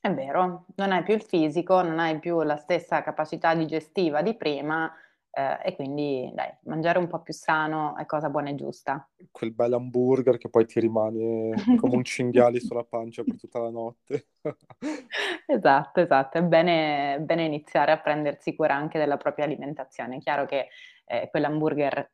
È 0.00 0.12
vero, 0.12 0.66
non 0.76 0.92
hai 0.92 1.02
più 1.02 1.14
il 1.14 1.22
fisico, 1.22 1.80
non 1.82 1.98
hai 1.98 2.18
più 2.18 2.42
la 2.42 2.56
stessa 2.56 3.02
capacità 3.02 3.54
digestiva 3.54 4.20
di 4.20 4.36
prima, 4.36 4.92
eh, 5.30 5.58
e 5.62 5.74
quindi 5.76 6.30
dai, 6.34 6.50
mangiare 6.64 6.98
un 6.98 7.06
po' 7.06 7.20
più 7.20 7.32
sano 7.32 7.96
è 7.96 8.06
cosa 8.06 8.28
buona 8.28 8.50
e 8.50 8.54
giusta. 8.54 9.08
Quel 9.30 9.52
bel 9.52 9.74
hamburger 9.74 10.38
che 10.38 10.48
poi 10.48 10.66
ti 10.66 10.80
rimane 10.80 11.52
come 11.78 11.96
un 11.96 12.04
cinghiale 12.04 12.60
sulla 12.60 12.84
pancia 12.84 13.22
per 13.22 13.38
tutta 13.38 13.60
la 13.60 13.70
notte. 13.70 14.28
esatto, 15.46 16.00
esatto, 16.00 16.38
è 16.38 16.42
bene, 16.42 17.18
bene, 17.20 17.44
iniziare 17.44 17.92
a 17.92 18.00
prendersi 18.00 18.54
cura 18.54 18.74
anche 18.74 18.98
della 18.98 19.16
propria 19.16 19.44
alimentazione. 19.44 20.16
È 20.16 20.20
chiaro 20.20 20.46
che 20.46 20.68
eh, 21.04 21.28
quell'hamburger 21.30 22.12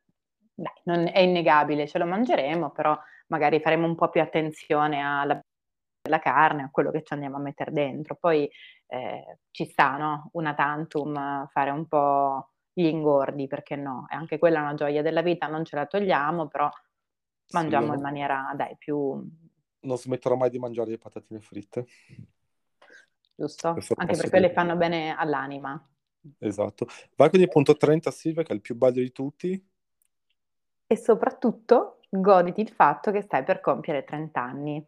dai, 0.54 0.72
non 0.84 1.08
è 1.08 1.20
innegabile, 1.20 1.86
ce 1.86 1.98
lo 1.98 2.06
mangeremo, 2.06 2.70
però 2.70 2.96
magari 3.28 3.60
faremo 3.60 3.86
un 3.86 3.94
po' 3.94 4.10
più 4.10 4.20
attenzione 4.20 5.00
alla 5.00 5.40
la 6.06 6.18
carne, 6.18 6.64
a 6.64 6.70
quello 6.70 6.90
che 6.90 7.02
ci 7.02 7.14
andiamo 7.14 7.36
a 7.36 7.40
mettere 7.40 7.72
dentro. 7.72 8.16
Poi 8.16 8.46
eh, 8.88 9.38
ci 9.50 9.64
sta, 9.64 9.96
no? 9.96 10.28
Una 10.32 10.54
tantum, 10.54 11.48
fare 11.48 11.70
un 11.70 11.86
po' 11.86 12.50
gli 12.74 12.86
ingordi, 12.86 13.46
perché 13.46 13.76
no? 13.76 14.06
E 14.10 14.16
anche 14.16 14.38
quella 14.38 14.58
è 14.58 14.62
una 14.62 14.74
gioia 14.74 15.00
della 15.00 15.22
vita, 15.22 15.46
non 15.46 15.64
ce 15.64 15.76
la 15.76 15.86
togliamo, 15.86 16.48
però 16.48 16.68
mangiamo 17.52 17.92
sì, 17.92 17.94
in 17.94 18.00
maniera, 18.02 18.52
dai, 18.54 18.76
più... 18.76 19.24
Non 19.80 19.96
smetterò 19.96 20.34
mai 20.34 20.50
di 20.50 20.58
mangiare 20.58 20.90
le 20.90 20.98
patatine 20.98 21.40
fritte. 21.40 21.86
Giusto? 23.34 23.72
Questo 23.72 23.94
anche 23.96 24.16
perché 24.16 24.40
le 24.40 24.52
fanno 24.52 24.76
bene 24.76 25.14
all'anima. 25.14 25.88
Esatto. 26.38 26.86
Vai 27.16 27.30
con 27.30 27.40
il 27.40 27.48
punto 27.48 27.76
30, 27.76 28.10
Silvia, 28.10 28.42
che 28.42 28.52
è 28.52 28.54
il 28.54 28.60
più 28.60 28.74
bello 28.76 28.94
di 28.94 29.12
tutti. 29.12 29.68
E 30.86 30.96
soprattutto 30.96 32.00
goditi 32.08 32.60
il 32.60 32.70
fatto 32.70 33.10
che 33.10 33.22
stai 33.22 33.44
per 33.44 33.60
compiere 33.60 34.04
30 34.04 34.40
anni. 34.40 34.84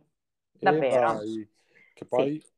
Davvero. 0.51 1.15
Vai, 1.15 1.49
che 1.93 2.05
poi 2.07 2.41
sì. 2.41 2.51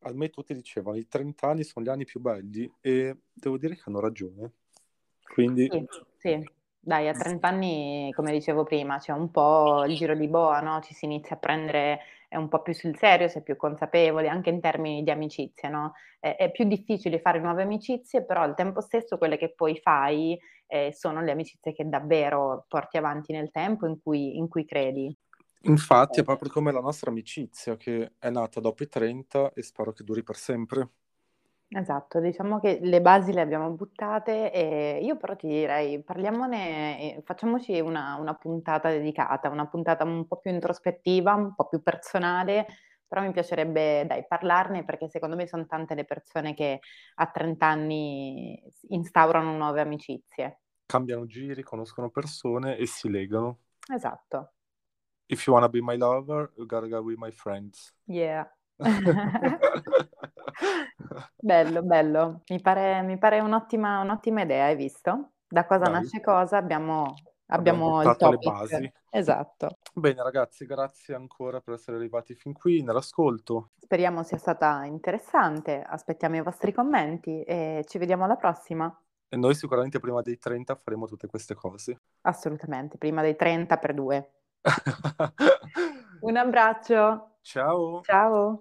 a 0.00 0.12
me 0.12 0.30
tutti 0.30 0.54
dicevano 0.54 0.96
i 0.96 1.08
30 1.08 1.48
anni 1.48 1.64
sono 1.64 1.84
gli 1.84 1.88
anni 1.88 2.04
più 2.04 2.20
belli 2.20 2.70
e 2.80 3.16
devo 3.32 3.58
dire 3.58 3.74
che 3.74 3.82
hanno 3.86 4.00
ragione. 4.00 4.52
Quindi 5.32 5.68
sì, 5.70 5.86
sì. 6.18 6.48
Dai, 6.82 7.08
a 7.08 7.12
30 7.12 7.48
anni, 7.48 8.10
come 8.14 8.32
dicevo 8.32 8.64
prima, 8.64 8.98
c'è 8.98 9.12
un 9.12 9.30
po' 9.30 9.84
il 9.84 9.94
giro 9.96 10.14
di 10.14 10.28
boa, 10.28 10.60
no, 10.60 10.80
ci 10.80 10.94
si 10.94 11.04
inizia 11.04 11.36
a 11.36 11.38
prendere 11.38 12.00
è 12.30 12.36
un 12.36 12.48
po' 12.48 12.62
più 12.62 12.72
sul 12.72 12.96
serio, 12.96 13.26
si 13.26 13.38
è 13.38 13.42
più 13.42 13.56
consapevoli, 13.56 14.28
anche 14.28 14.50
in 14.50 14.60
termini 14.60 15.02
di 15.02 15.10
amicizia, 15.10 15.68
no? 15.68 15.94
È, 16.20 16.36
è 16.36 16.52
più 16.52 16.64
difficile 16.64 17.20
fare 17.20 17.40
nuove 17.40 17.62
amicizie, 17.62 18.24
però 18.24 18.42
al 18.42 18.54
tempo 18.54 18.80
stesso 18.80 19.18
quelle 19.18 19.36
che 19.36 19.52
poi 19.52 19.76
fai 19.80 20.38
eh, 20.68 20.92
sono 20.94 21.22
le 21.22 21.32
amicizie 21.32 21.72
che 21.72 21.88
davvero 21.88 22.66
porti 22.68 22.96
avanti 22.96 23.32
nel 23.32 23.50
tempo, 23.50 23.84
in 23.86 24.00
cui, 24.00 24.36
in 24.36 24.48
cui 24.48 24.64
credi. 24.64 25.12
Infatti 25.62 26.20
è 26.20 26.22
proprio 26.22 26.50
come 26.50 26.70
la 26.70 26.80
nostra 26.80 27.10
amicizia 27.10 27.76
che 27.76 28.12
è 28.18 28.30
nata 28.30 28.60
dopo 28.60 28.84
i 28.84 28.88
30 28.88 29.52
e 29.52 29.62
spero 29.62 29.92
che 29.92 30.04
duri 30.04 30.22
per 30.22 30.36
sempre. 30.36 30.88
Esatto, 31.72 32.18
diciamo 32.18 32.58
che 32.58 32.80
le 32.82 33.00
basi 33.00 33.32
le 33.32 33.42
abbiamo 33.42 33.70
buttate 33.70 34.50
e 34.50 34.98
io 35.04 35.16
però 35.16 35.36
ti 35.36 35.46
direi 35.46 36.02
parliamone 36.02 37.22
facciamoci 37.24 37.78
una 37.78 38.16
una 38.16 38.34
puntata 38.34 38.90
dedicata, 38.90 39.50
una 39.50 39.68
puntata 39.68 40.02
un 40.02 40.26
po' 40.26 40.38
più 40.38 40.50
introspettiva, 40.50 41.32
un 41.32 41.54
po' 41.54 41.68
più 41.68 41.80
personale, 41.80 42.66
però 43.06 43.22
mi 43.22 43.30
piacerebbe, 43.30 44.04
dai, 44.04 44.26
parlarne 44.26 44.84
perché 44.84 45.08
secondo 45.08 45.36
me 45.36 45.46
son 45.46 45.68
tante 45.68 45.94
le 45.94 46.04
persone 46.04 46.54
che 46.54 46.80
a 47.14 47.26
30 47.26 47.66
anni 47.66 48.60
instaurano 48.88 49.56
nuove 49.56 49.80
amicizie. 49.80 50.62
Cambiano 50.86 51.24
giri, 51.26 51.62
conoscono 51.62 52.10
persone 52.10 52.78
e 52.78 52.86
si 52.86 53.08
legano. 53.08 53.58
Esatto. 53.94 54.54
If 55.26 55.46
you 55.46 55.54
wanna 55.54 55.68
be 55.68 55.80
my 55.80 55.96
lover, 55.96 56.50
you 56.56 56.66
gotta 56.66 56.88
go 56.88 57.00
with 57.00 57.16
my 57.16 57.30
friends. 57.30 57.94
Yeah. 58.06 58.44
Bello, 61.36 61.82
bello. 61.82 62.42
Mi 62.48 62.60
pare 62.60 63.02
mi 63.02 63.18
pare 63.18 63.40
un'ottima 63.40 64.00
un'ottima 64.00 64.42
idea, 64.42 64.66
hai 64.66 64.76
visto? 64.76 65.32
Da 65.48 65.64
cosa 65.66 65.84
Dai. 65.84 65.92
nasce 65.92 66.20
cosa 66.20 66.56
abbiamo 66.56 67.14
Abbiamo 67.52 67.96
abbiamo 67.96 68.02
il 68.02 68.08
buttato 68.08 68.30
le 68.30 68.38
topic. 68.38 68.52
basi. 68.52 68.92
Esatto. 69.10 69.78
Bene 69.92 70.22
ragazzi, 70.22 70.66
grazie 70.66 71.14
ancora 71.14 71.60
per 71.60 71.74
essere 71.74 71.96
arrivati 71.96 72.34
fin 72.34 72.52
qui 72.52 72.82
nell'ascolto. 72.82 73.70
Speriamo 73.76 74.22
sia 74.22 74.38
stata 74.38 74.84
interessante, 74.84 75.82
aspettiamo 75.82 76.36
i 76.36 76.42
vostri 76.42 76.72
commenti 76.72 77.42
e 77.42 77.84
ci 77.88 77.98
vediamo 77.98 78.24
alla 78.24 78.36
prossima. 78.36 78.96
E 79.28 79.36
noi 79.36 79.54
sicuramente 79.54 79.98
prima 79.98 80.22
dei 80.22 80.38
30 80.38 80.76
faremo 80.76 81.06
tutte 81.06 81.26
queste 81.26 81.54
cose. 81.54 82.00
Assolutamente, 82.22 82.98
prima 82.98 83.22
dei 83.22 83.34
30 83.34 83.76
per 83.78 83.94
2. 83.94 84.30
Un 86.22 86.36
abbraccio. 86.36 87.36
Ciao. 87.40 88.00
Ciao. 88.02 88.60